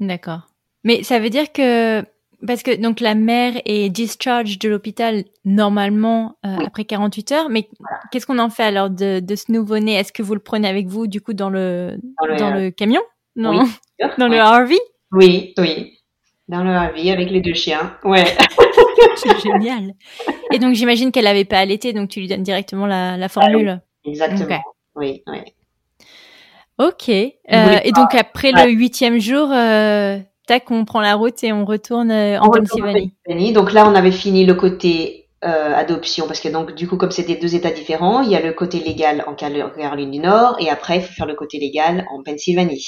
[0.00, 0.48] D'accord.
[0.82, 2.02] Mais ça veut dire que
[2.46, 6.64] parce que donc la mère est discharge de l'hôpital normalement euh, Oui.
[6.66, 7.68] après 48 heures, mais
[8.10, 9.94] qu'est-ce qu'on en fait alors de, de ce nouveau-né?
[9.94, 12.70] Est-ce que vous le prenez avec vous du coup dans le Dans le, dans le
[12.70, 13.00] camion?
[13.36, 13.68] Non, oui,
[14.18, 14.38] dans le.
[14.38, 14.74] RV
[15.12, 15.98] Oui, oui.
[16.48, 17.96] Dans le RV avec les deux chiens.
[18.04, 18.24] Ouais.
[19.16, 19.92] C'est génial.
[20.52, 23.80] Et donc j'imagine qu'elle avait pas allaité, donc tu lui donnes directement la, la formule.
[24.04, 24.60] Exactement.
[24.96, 25.38] Oui, oui.
[26.78, 27.08] Ok.
[27.08, 28.66] Euh, et donc après Ouais.
[28.66, 33.52] le huitième jour, euh, tac, on prend la route et on retourne euh, en Pennsylvanie.
[33.52, 37.10] Donc là, on avait fini le côté euh, adoption parce que donc du coup, comme
[37.12, 40.68] c'était deux États différents, il y a le côté légal en Caroline du Nord et
[40.68, 42.84] après, il faut faire le côté légal en Pennsylvanie.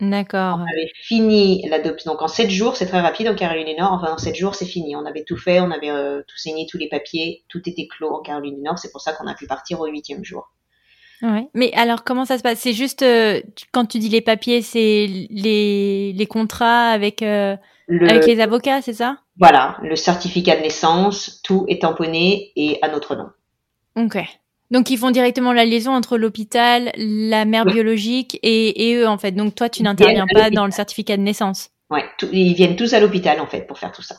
[0.00, 0.58] D'accord.
[0.58, 2.12] On avait fini l'adoption.
[2.12, 3.92] Donc en sept jours, c'est très rapide en Caroline du Nord.
[3.92, 4.96] Enfin, en sept jours, c'est fini.
[4.96, 8.10] On avait tout fait, on avait euh, tout signé, tous les papiers, tout était clos
[8.10, 8.78] en Caroline du Nord.
[8.78, 10.50] C'est pour ça qu'on a pu partir au huitième jour.
[11.22, 11.48] Ouais.
[11.52, 12.60] Mais alors, comment ça se passe?
[12.60, 13.42] C'est juste euh,
[13.72, 17.56] quand tu dis les papiers, c'est les, les contrats avec euh,
[17.88, 19.18] Le, avec les avocats, c'est ça?
[19.38, 23.28] Voilà, le certificat de naissance, tout est tamponné et à notre nom.
[23.96, 24.16] Ok.
[24.70, 29.18] Donc ils font directement la liaison entre l'hôpital, la mère biologique et, et eux en
[29.18, 29.32] fait.
[29.32, 31.70] Donc toi, tu n'interviens pas dans le certificat de naissance.
[31.90, 34.16] Ouais, tout- ils viennent tous à l'hôpital en fait pour faire tout ça.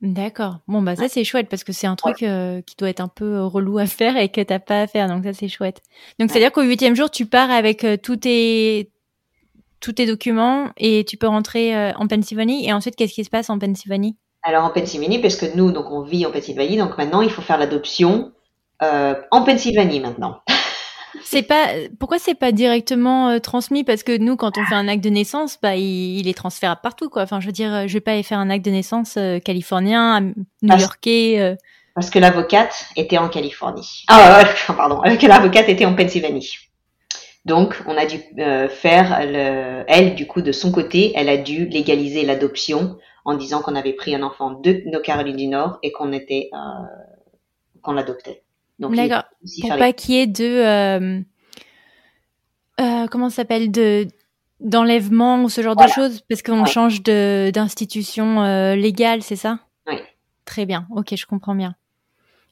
[0.00, 0.58] D'accord.
[0.68, 3.08] Bon bah ça c'est chouette parce que c'est un truc euh, qui doit être un
[3.08, 5.08] peu euh, relou à faire et que t'as pas à faire.
[5.08, 5.82] Donc ça c'est chouette.
[6.20, 8.92] Donc c'est à dire qu'au huitième jour, tu pars avec euh, tous tes
[9.80, 12.68] tous tes documents et tu peux rentrer euh, en Pennsylvanie.
[12.68, 14.16] Et ensuite, qu'est-ce qui se passe en Pennsylvanie?
[14.44, 17.42] Alors en Pennsylvanie, parce que nous, donc on vit en Pennsylvanie, donc maintenant il faut
[17.42, 18.30] faire l'adoption
[18.82, 20.40] euh, en Pennsylvanie maintenant.
[21.24, 21.68] C'est pas
[21.98, 23.82] pourquoi c'est pas directement euh, transmis?
[23.82, 26.80] Parce que nous quand on fait un acte de naissance bah il, il est transférable
[26.82, 27.22] partout quoi.
[27.22, 30.32] Enfin je veux dire euh, je vais pas faire un acte de naissance euh, californien,
[30.62, 31.40] new-yorkais.
[31.40, 31.56] euh.
[31.94, 34.04] Parce que l'avocate était en Californie.
[34.08, 36.56] Ah, pardon, que l'avocate était en Pennsylvanie.
[37.44, 38.18] Donc, on a dû
[38.68, 43.62] faire, le, elle, du coup, de son côté, elle a dû légaliser l'adoption en disant
[43.62, 46.58] qu'on avait pris un enfant de nos Caroline du Nord et qu'on était, euh,
[47.82, 48.42] qu'on l'adoptait.
[48.78, 49.24] D'accord.
[49.60, 51.20] Pour pas les- qu'il y ait de euh,
[52.80, 54.06] euh, comment ça s'appelle de
[54.60, 55.88] d'enlèvement ou ce genre Voilà.
[55.90, 56.68] de choses parce qu'on Ouais.
[56.70, 59.60] change de d'institution euh, légale, c'est ça?
[59.86, 59.96] Oui.
[60.44, 60.86] Très bien.
[60.94, 61.74] OK, je comprends bien.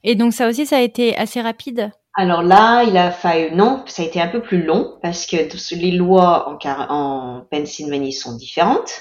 [0.05, 1.91] Et donc ça aussi ça a été assez rapide?
[2.19, 5.37] Alors là, il a fallu, non, ça a été un peu plus long parce que
[5.75, 6.59] les lois en,
[6.89, 9.01] en Pennsylvanie sont différentes.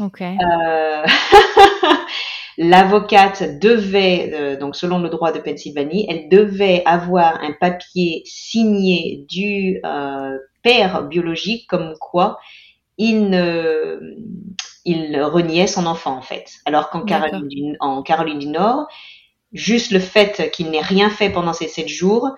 [0.00, 0.22] OK.
[0.22, 1.04] Euh,
[2.58, 9.24] L'avocate devait, euh, donc selon le droit de Pennsylvanie, elle devait avoir un papier signé
[9.28, 12.38] du euh, père biologique comme quoi
[12.98, 14.00] il ne,
[14.84, 16.50] il reniait son enfant en fait.
[16.64, 17.02] Alors qu'en.
[17.04, 18.86] Caroline, du- en Caroline du Nord,
[19.52, 22.30] juste le fait qu'il n'ait rien fait pendant ces sept jours,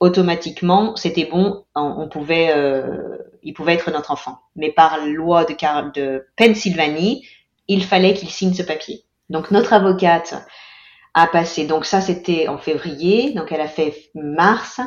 [0.00, 4.38] automatiquement, c'était bon, on, on pouvait, euh, il pouvait être notre enfant.
[4.56, 7.26] Mais par loi de, Car- de Pennsylvanie,
[7.68, 9.04] il fallait qu'il signe ce papier.
[9.30, 10.34] Donc notre avocate
[11.14, 14.80] a passé, donc ça c'était en février, donc elle a fait mars.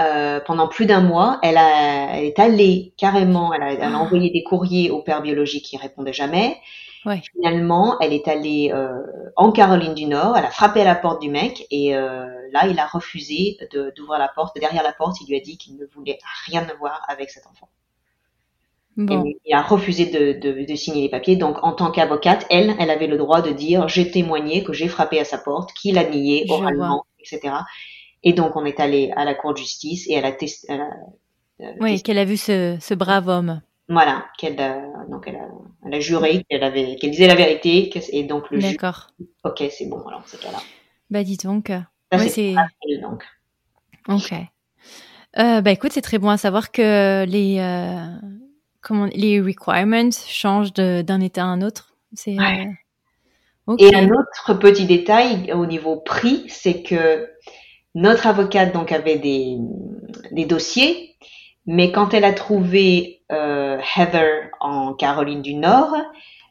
[0.00, 3.98] Euh, pendant plus d'un mois, elle, a, elle est allée carrément, elle a, elle a
[3.98, 6.56] envoyé des courriers au père biologique qui répondait jamais.
[7.04, 7.22] Ouais.
[7.32, 9.02] Finalement, elle est allée euh,
[9.36, 12.66] en Caroline du Nord, elle a frappé à la porte du mec et euh, là,
[12.68, 14.56] il a refusé de- d'ouvrir la porte.
[14.58, 17.68] Derrière la porte, il lui a dit qu'il ne voulait rien voir avec cet enfant.
[18.98, 19.24] Bon.
[19.24, 21.36] Et il a refusé de, de, de signer les papiers.
[21.36, 24.88] Donc, en tant qu'avocate, elle, elle avait le droit de dire j'ai témoigné que j'ai
[24.88, 27.54] frappé à sa porte, qu'il a nié oralement, etc.
[28.24, 30.76] Et donc, on est allé à la cour de justice et elle a testé.
[31.80, 33.62] Oui, qu'elle a vu ce, ce brave homme.
[33.88, 35.48] Voilà, qu'elle a, donc elle a,
[35.86, 39.08] elle a juré qu'elle avait, qu'elle disait la vérité, et donc le D'accord.
[39.44, 40.58] ok, c'est bon, alors c'est cas-là.
[41.10, 41.68] Bah dis donc.
[41.68, 42.54] Ça, Ouais, c'est
[43.00, 43.24] donc.
[44.08, 44.32] OK.
[45.38, 48.06] Euh, bah écoute, c'est très bon à savoir que les euh,
[48.80, 51.94] comment les requirements changent d'un état à un autre.
[52.14, 52.68] C'est Ouais.
[53.68, 57.28] euh, Et un autre petit détail au niveau prix, c'est que
[57.94, 59.56] notre avocate donc avait des,
[60.32, 61.16] des dossiers,
[61.66, 65.94] mais quand elle a trouvé euh, Heather en Caroline du Nord,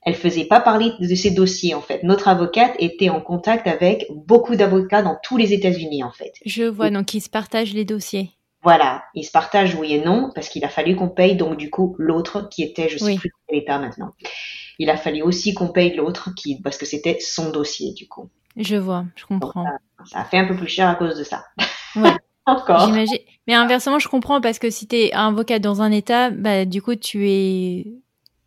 [0.06, 2.04] elle faisait pas parler de ses dossiers en fait.
[2.04, 6.34] Notre avocate était en contact avec beaucoup d'avocats dans tous les États-Unis en fait.
[6.46, 8.32] Je vois, donc ils se partagent les dossiers.
[8.68, 11.70] Voilà, ils se partagent oui et non parce qu'il a fallu qu'on paye donc du
[11.70, 14.14] coup l'autre qui était, je sais plus quel état maintenant
[14.80, 18.30] il a fallu aussi qu'on paye l'autre qui, parce que c'était son dossier, du coup.
[18.56, 19.66] Je vois, je comprends.
[20.06, 21.46] ça, a fait un peu plus cher à cause de ça.
[21.96, 22.10] Ouais.
[22.46, 22.86] Encore.
[22.86, 23.18] J'imagine.
[23.46, 26.82] Mais inversement, je comprends parce que si tu es avocat dans un État, bah, du
[26.82, 27.88] coup, tu es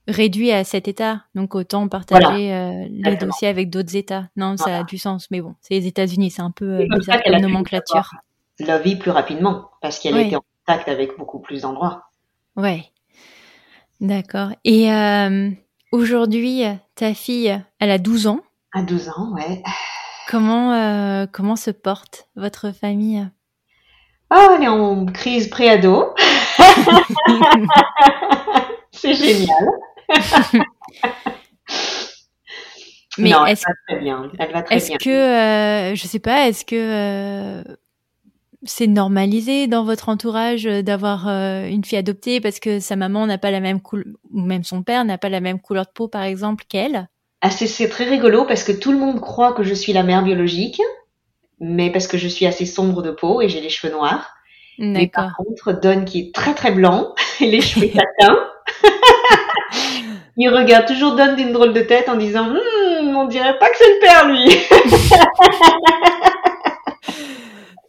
[0.09, 1.25] réduit à cet État.
[1.35, 4.29] Donc, autant partager euh, les dossiers avec d'autres États.
[4.37, 5.31] Non, ça a du sens.
[5.31, 8.11] Mais bon, c'est les États-Unis, c'est un peu euh, bizarre comme nomenclature.
[8.61, 12.05] La vie plus rapidement parce qu'elle était en contact avec beaucoup plus d'endroits.
[12.57, 12.85] Ouais.
[14.01, 14.51] D'accord.
[14.65, 15.51] Et euh,
[15.93, 16.63] Aujourd'hui,
[16.95, 18.41] ta fille, elle a 12 ans.
[18.73, 19.61] À 12 ans, ouais.
[20.29, 23.29] Comment, euh, comment se porte votre famille?
[24.33, 26.15] Oh, elle est en crise pré-ado.
[28.93, 29.69] C'est génial.
[33.19, 34.31] Mais non, elle va très bien.
[34.39, 37.65] Elle va très est-ce que, euh, je sais pas, est-ce que euh,
[38.65, 43.27] c'est normalisé dans votre entourage euh, d'avoir euh, une fille adoptée parce que sa maman
[43.27, 45.91] n'a pas la même couleur, ou même son père n'a pas la même couleur de
[45.95, 47.09] peau, par exemple, qu'elle?
[47.41, 50.23] Ah, c'est, très rigolo parce que tout le monde croit que je suis la mère
[50.23, 50.83] biologique,
[51.59, 54.35] mais parce que je suis assez sombre de peau et j'ai les cheveux noirs.
[54.79, 58.39] Mais par contre, Don, qui est très très blanc, et les cheveux satins,
[60.37, 63.77] il regarde toujours Don d'une drôle de tête en disant hm, On dirait pas que
[63.79, 64.49] c'est le père, lui!»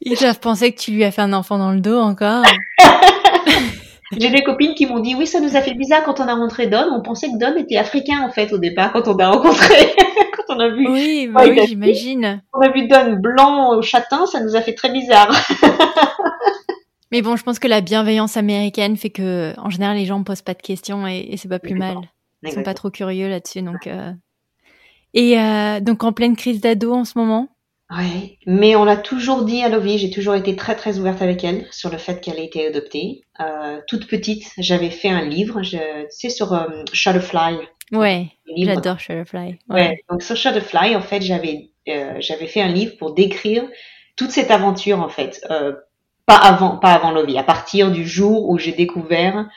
[0.02, 2.44] Ils doivent penser que tu lui as fait un enfant dans le dos encore.
[4.18, 6.34] J'ai des copines qui m'ont dit oui, ça nous a fait bizarre quand on a
[6.34, 6.88] rentré Don.
[6.92, 9.96] On pensait que Don était africain en fait au départ quand on a rencontré,
[10.36, 10.90] quand on a vu.
[10.90, 12.42] Oui, bah oui, j'imagine.
[12.54, 15.32] On a vu Don blanc au châtain, ça nous a fait très bizarre.
[17.12, 20.24] Mais bon, je pense que la bienveillance américaine fait que, en général, les gens ne
[20.24, 21.98] posent pas de questions et, c'est pas plus mal.
[22.44, 23.86] Ils sont pas trop curieux là-dessus, donc.
[23.88, 24.12] Euh...
[25.14, 27.50] Et euh, donc en pleine crise d'ado en ce moment?
[27.98, 31.44] Oui, mais on l'a toujours dit à Lovie, j'ai toujours été très très ouverte avec
[31.44, 33.24] elle sur le fait qu'elle ait été adoptée.
[33.40, 37.58] Euh, toute petite, j'avais fait un livre, je, tu sais, sur euh, Shutterfly.
[37.92, 39.58] Ouais, j'adore Shutterfly.
[39.70, 40.02] Ouais.
[40.10, 43.64] donc sur Shutterfly, en fait, j'avais euh, j'avais fait un livre pour décrire
[44.16, 45.42] toute cette aventure, en fait.
[45.50, 45.74] Euh,
[46.26, 49.50] pas avant, pas avant Lovie, à partir du jour où j'ai découvert,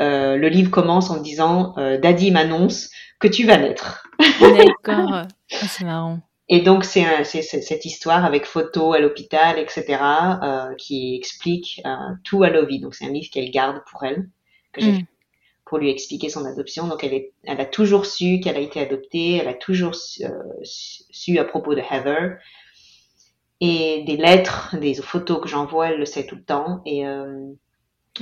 [0.00, 4.06] euh, le livre commence en disant, euh, Daddy m'annonce que tu vas naître.
[4.40, 6.20] D'accord, ah, c'est marrant.
[6.48, 9.98] Et donc c'est cette histoire avec photos à l'hôpital, etc.,
[10.42, 11.90] euh, qui explique euh,
[12.24, 12.80] tout à Lovie.
[12.80, 14.28] Donc c'est un livre qu'elle garde pour elle,
[14.72, 15.06] que j'ai mm.
[15.64, 16.88] pour lui expliquer son adoption.
[16.88, 20.24] Donc elle, est, elle a toujours su qu'elle a été adoptée, elle a toujours su,
[20.24, 22.38] euh, à propos de Heather.
[23.60, 26.82] Et des lettres, des photos que j'envoie, elle le sait tout le temps.
[26.84, 27.52] Et euh,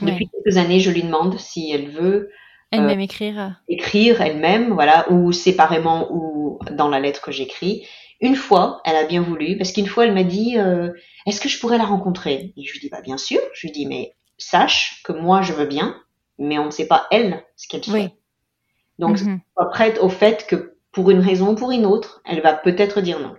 [0.03, 2.31] depuis quelques années, je lui demande si elle veut
[2.71, 3.61] elle-même écrire.
[3.67, 7.87] Écrire elle-même, voilà, ou séparément ou dans la lettre que j'écris.
[8.21, 10.91] Une fois, elle a bien voulu, parce qu'une fois, elle m'a dit, euh,
[11.27, 12.53] est-ce que je pourrais la rencontrer?
[12.57, 13.41] Et je lui dis, bah bien sûr.
[13.55, 15.97] Je lui dis, mais sache que moi, je veux bien,
[16.39, 18.13] mais on ne sait pas elle ce qu'elle fait.
[18.99, 22.41] Donc, mm sois prête au fait que pour une raison ou pour une autre, elle
[22.41, 23.35] va peut-être dire non.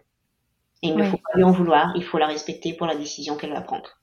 [0.84, 3.36] Et il ne faut pas lui en vouloir, il faut la respecter pour la décision
[3.36, 4.01] qu'elle va prendre.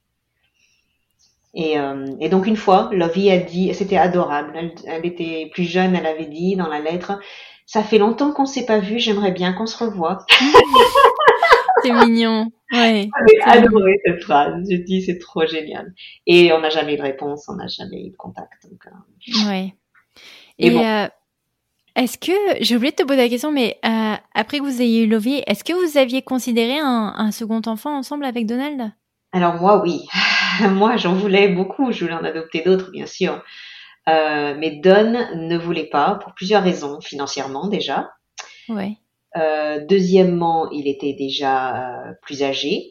[1.54, 4.52] Et, euh, et, donc une fois, Lovie a dit, c'était adorable.
[4.54, 7.18] Elle, elle, était plus jeune, elle avait dit dans la lettre,
[7.68, 10.24] ça fait longtemps qu'on s'est pas vu, j'aimerais bien qu'on se revoie.
[11.82, 12.50] c'est mignon.
[12.72, 13.10] Ouais.
[13.28, 14.66] J'ai adoré cette phrase.
[14.70, 15.92] Je dis c'est trop génial.
[16.26, 18.66] Et on n'a jamais eu de réponse, on n'a jamais eu de contact.
[18.70, 19.50] Donc, euh...
[19.50, 19.74] Ouais.
[20.58, 21.08] Et, euh,
[21.94, 25.02] est-ce que j'ai oublié de te poser la question, mais euh, après que vous ayez
[25.02, 28.92] eu Lovie, est-ce que vous aviez considéré un, un second enfant ensemble avec Donald?
[29.32, 30.06] Alors moi oui,
[30.70, 31.92] moi j'en voulais beaucoup.
[31.92, 33.42] Je voulais en adopter d'autres bien sûr.
[34.08, 38.12] Euh, mais Don ne voulait pas pour plusieurs raisons, financièrement déjà.
[38.68, 38.96] Ouais.
[39.36, 42.90] Euh, deuxièmement, il était déjà euh, plus âgé,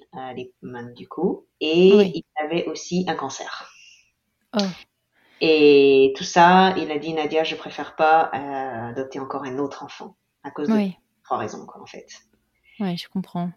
[0.95, 3.71] du coup, et il avait aussi un cancer.
[4.55, 4.63] Oh.
[5.41, 8.29] Et tout ça, il a dit Nadia, je préfère pas
[8.89, 10.91] adopter encore un autre enfant à cause de
[11.23, 12.07] trois raisons, quoi, en fait.
[12.79, 13.49] Ouais, je comprends.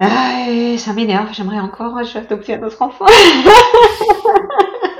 [0.00, 0.46] Ah,
[0.78, 1.32] ça m'énerve.
[1.32, 3.06] J'aimerais encore adopter un autre enfant.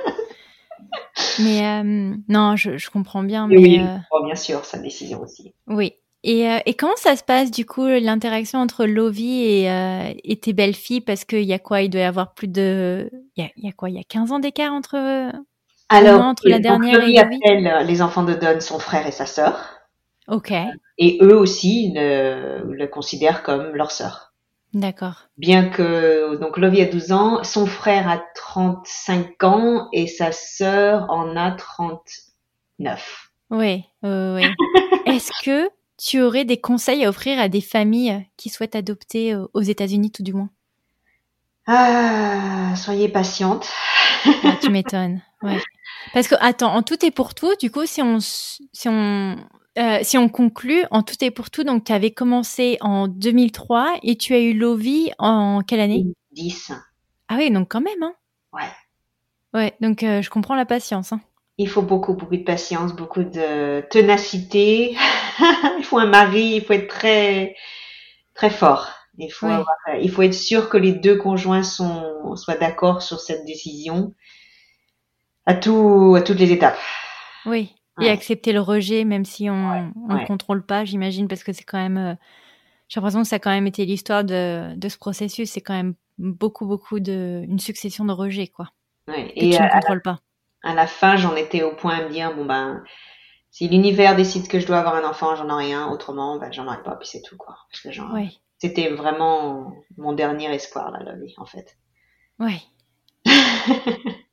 [1.38, 3.46] Mais euh, non, je, je, comprends bien.
[3.46, 4.24] Mais, oui, euh...
[4.24, 5.54] bien sûr, sa décision aussi.
[5.66, 5.94] Oui.
[6.24, 10.52] Et, euh, et comment ça se passe du coup l'interaction entre Lovie et, et tes
[10.52, 11.00] belles filles?
[11.00, 11.82] Parce qu'il y a quoi?
[11.82, 13.10] Il doit y avoir plus de.
[13.36, 13.90] Il y a, il y a quoi?
[13.90, 15.32] Il y a 15 ans d'écart entre.
[15.88, 17.18] Alors, entre la dernière et Lovie?
[17.18, 19.68] appelle les enfants de Don son frère et sa sœur.
[20.28, 20.52] Ok.
[20.98, 24.31] Et eux aussi le, le considèrent comme leur sœur.
[24.74, 25.28] D'accord.
[25.36, 31.10] Bien que, donc Lovie a 12 ans, son frère a 35 ans et sa sœur
[31.10, 33.30] en a 39.
[33.50, 34.44] Oui, oui, oui.
[35.06, 35.68] Est-ce que
[35.98, 40.10] tu aurais des conseils à offrir à des familles qui souhaitent adopter euh, aux États-Unis,
[40.10, 40.48] tout du moins?
[41.66, 43.68] Ah, soyez patiente.
[44.24, 45.20] Ah, Tu m'étonnes.
[45.42, 45.60] Ouais.
[46.12, 49.36] Parce que, attends, en tout et pour tout, du coup, si on, si on,
[49.78, 53.94] euh, si on conclut, en tout et pour tout, donc tu avais commencé en 2003
[54.02, 56.06] et tu as eu Lovie en quelle année?
[56.32, 56.72] 10.
[57.28, 58.14] Ah oui, donc quand même, hein
[58.52, 58.68] Ouais.
[59.54, 61.12] Ouais, donc euh, je comprends la patience.
[61.12, 61.20] Hein.
[61.58, 64.96] Il faut beaucoup, beaucoup de patience, beaucoup de ténacité.
[65.78, 67.54] il faut un mari, il faut être très,
[68.34, 68.90] très fort.
[69.18, 69.52] Il faut, Ouais.
[69.52, 74.14] avoir- il faut être sûr que les deux conjoints sont, soient d'accord sur cette décision
[75.46, 76.78] à tout, à toutes les étapes.
[77.46, 77.74] Oui.
[78.00, 78.10] Et Ouais.
[78.10, 80.26] accepter le rejet, même si on ne ouais.
[80.26, 81.98] contrôle pas, j'imagine, parce que c'est quand même.
[81.98, 82.14] euh,
[82.88, 85.50] J'ai l'impression que ça a quand même été l'histoire de, de ce processus.
[85.50, 87.42] C'est quand même beaucoup, beaucoup de.
[87.48, 88.70] une succession de rejets, quoi.
[89.38, 90.20] Que Et tu ne contrôles pas.
[90.64, 92.82] à la fin, j'en étais au point à me dire, bon ben,
[93.50, 95.88] si l'univers décide que je dois avoir un enfant, j'en aurai un.
[95.90, 97.56] Autrement, ben, j'en aurai pas, puis c'est tout, quoi.
[97.70, 98.30] Parce que genre, Ouais.
[98.58, 101.78] c'était vraiment mon dernier espoir, là, la vie, en fait.
[102.38, 102.62] Ouais.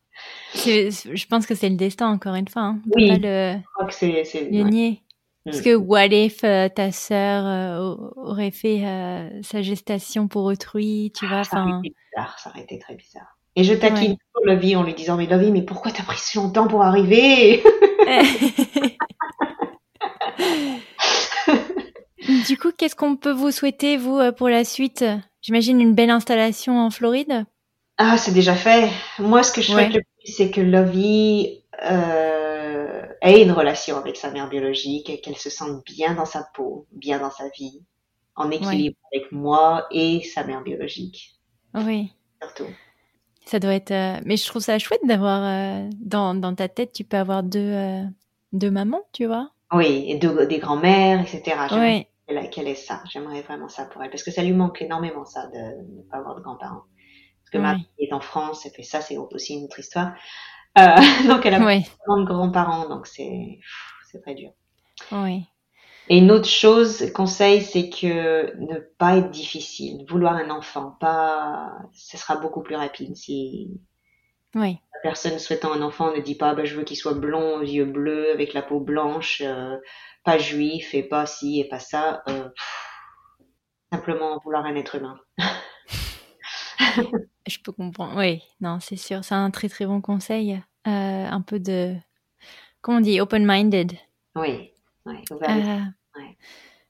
[0.56, 2.62] Je pense que c'est le destin, encore une fois.
[2.64, 2.80] Hein.
[2.96, 3.08] Oui.
[3.10, 4.70] pas le, Je crois que c'est, c'est, le ouais.
[4.70, 5.04] nier.
[5.46, 5.64] Parce Mm.
[5.64, 11.12] que what if euh, ta sœur euh, au- aurait fait euh, sa gestation pour autrui,
[11.18, 13.38] tu vois, Ça aurait été bizarre, ça aurait été très bizarre.
[13.56, 14.18] Et je taquine Ouais.
[14.34, 17.64] toujours Lovie en lui disant, mais Lovie, mais pourquoi t'as pris si longtemps pour arriver?
[22.48, 25.04] du coup, qu'est-ce qu'on peut vous souhaiter, vous, pour la suite?
[25.42, 27.46] J'imagine une belle installation en Floride?
[27.98, 28.90] Ah, c'est déjà fait.
[29.20, 29.84] Moi, ce que je Ouais.
[29.90, 35.22] souhaite le plus, c'est que Lovie euh, ait une relation avec sa mère biologique et
[35.22, 37.84] qu'elle se sente bien dans sa peau, bien dans sa vie,
[38.36, 41.36] en équilibre avec moi et sa mère biologique,
[41.74, 42.14] Oui.
[42.42, 42.68] surtout.
[43.46, 43.92] Ça doit être.
[43.92, 47.44] euh, Mais je trouve ça chouette d'avoir euh, dans, dans ta tête, tu peux avoir
[47.44, 48.04] deux,
[48.54, 49.52] deux mamans, tu vois.
[49.74, 51.58] Oui, et de- des grands-mères, etc.
[51.72, 52.06] Oui.
[52.52, 53.02] qu'elle ait ça.
[53.12, 54.10] J'aimerais vraiment ça pour elle.
[54.12, 56.84] Parce que ça lui manque énormément, ça, de ne pas avoir de grands-parents.
[57.52, 57.64] Parce que Oui.
[57.64, 60.14] Marie est en France, et puis ça, c'est aussi une autre histoire.
[60.78, 60.96] Euh,
[61.28, 61.86] donc, elle a Oui.
[62.08, 63.60] de grands-parents, donc c'est
[64.12, 64.52] c'est très dur.
[65.12, 65.46] Oui.
[66.10, 70.06] Et une autre chose, conseil, c'est que ne pas être difficile.
[70.10, 73.16] Vouloir un enfant, pas, ce sera beaucoup plus rapide.
[73.16, 73.70] Si
[74.56, 74.80] Oui.
[74.94, 77.64] la personne souhaitant un enfant ne dit pas, bah, je veux qu'il soit blond, aux
[77.64, 79.78] yeux bleus, avec la peau blanche, euh,
[80.24, 82.90] pas juif, et pas ci, et pas ça, euh, pff,
[83.94, 85.20] simplement vouloir un être humain.
[87.48, 88.18] Je peux comprendre.
[88.18, 88.42] Oui.
[88.62, 89.24] Non, c'est sûr.
[89.24, 90.62] C'est un très très bon conseil.
[90.88, 91.96] Euh, un peu de.
[92.82, 93.94] Comment on dit Open-minded.
[94.36, 94.72] Oui,
[95.06, 95.16] oui.
[95.32, 95.80] Euh.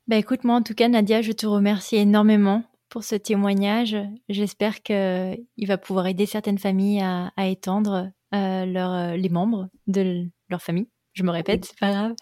[0.08, 3.96] Bah écoute, moi en tout cas, Nadia, je te remercie énormément pour ce témoignage.
[4.28, 9.30] J'espère que il va pouvoir aider certaines familles à, à étendre euh, leur, euh, les
[9.30, 10.88] membres de leur famille.
[11.14, 12.14] Je me répète, c'est pas grave.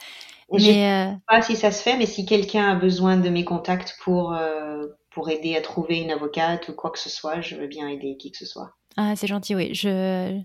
[0.53, 3.17] Et je sais Mais euh, pas si ça se fait, mais si quelqu'un a besoin
[3.17, 4.37] de mes contacts pour,
[5.17, 8.17] pour aider à trouver une avocate ou quoi que ce soit, je veux bien aider
[8.17, 8.69] qui que ce soit.
[8.97, 9.73] ah, c'est gentil, oui.
[9.73, 10.39] Je,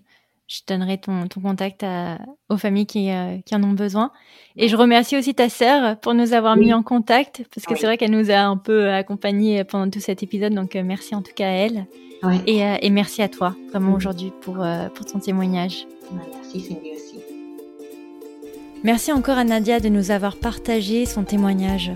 [0.48, 2.18] je donnerai ton, ton contact à-
[2.48, 4.12] aux familles qui, euh, qui en ont besoin.
[4.56, 6.64] Et je remercie aussi ta sœur pour nous avoir Oui.
[6.66, 7.78] mis en contact, parce que Oui.
[7.78, 10.54] c'est vrai qu'elle nous a un peu accompagnés pendant tout cet épisode.
[10.54, 11.86] Donc euh, merci en tout cas à elle.
[12.22, 12.38] Ouais.
[12.46, 13.96] Et, euh, et merci à toi, vraiment Mhm.
[13.96, 15.86] aujourd'hui, pour, euh, pour ton témoignage.
[16.34, 17.18] Merci Cindy aussi.
[18.84, 21.92] Merci encore à Nadia de nous avoir partagé son témoignage.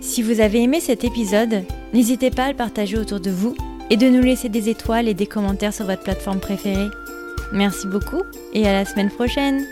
[0.00, 3.54] Si vous avez aimé cet épisode, n'hésitez pas à le partager autour de vous
[3.90, 6.88] et de nous laisser des étoiles et des commentaires sur votre plateforme préférée.
[7.52, 8.22] Merci beaucoup
[8.54, 9.64] et à la semaine prochaine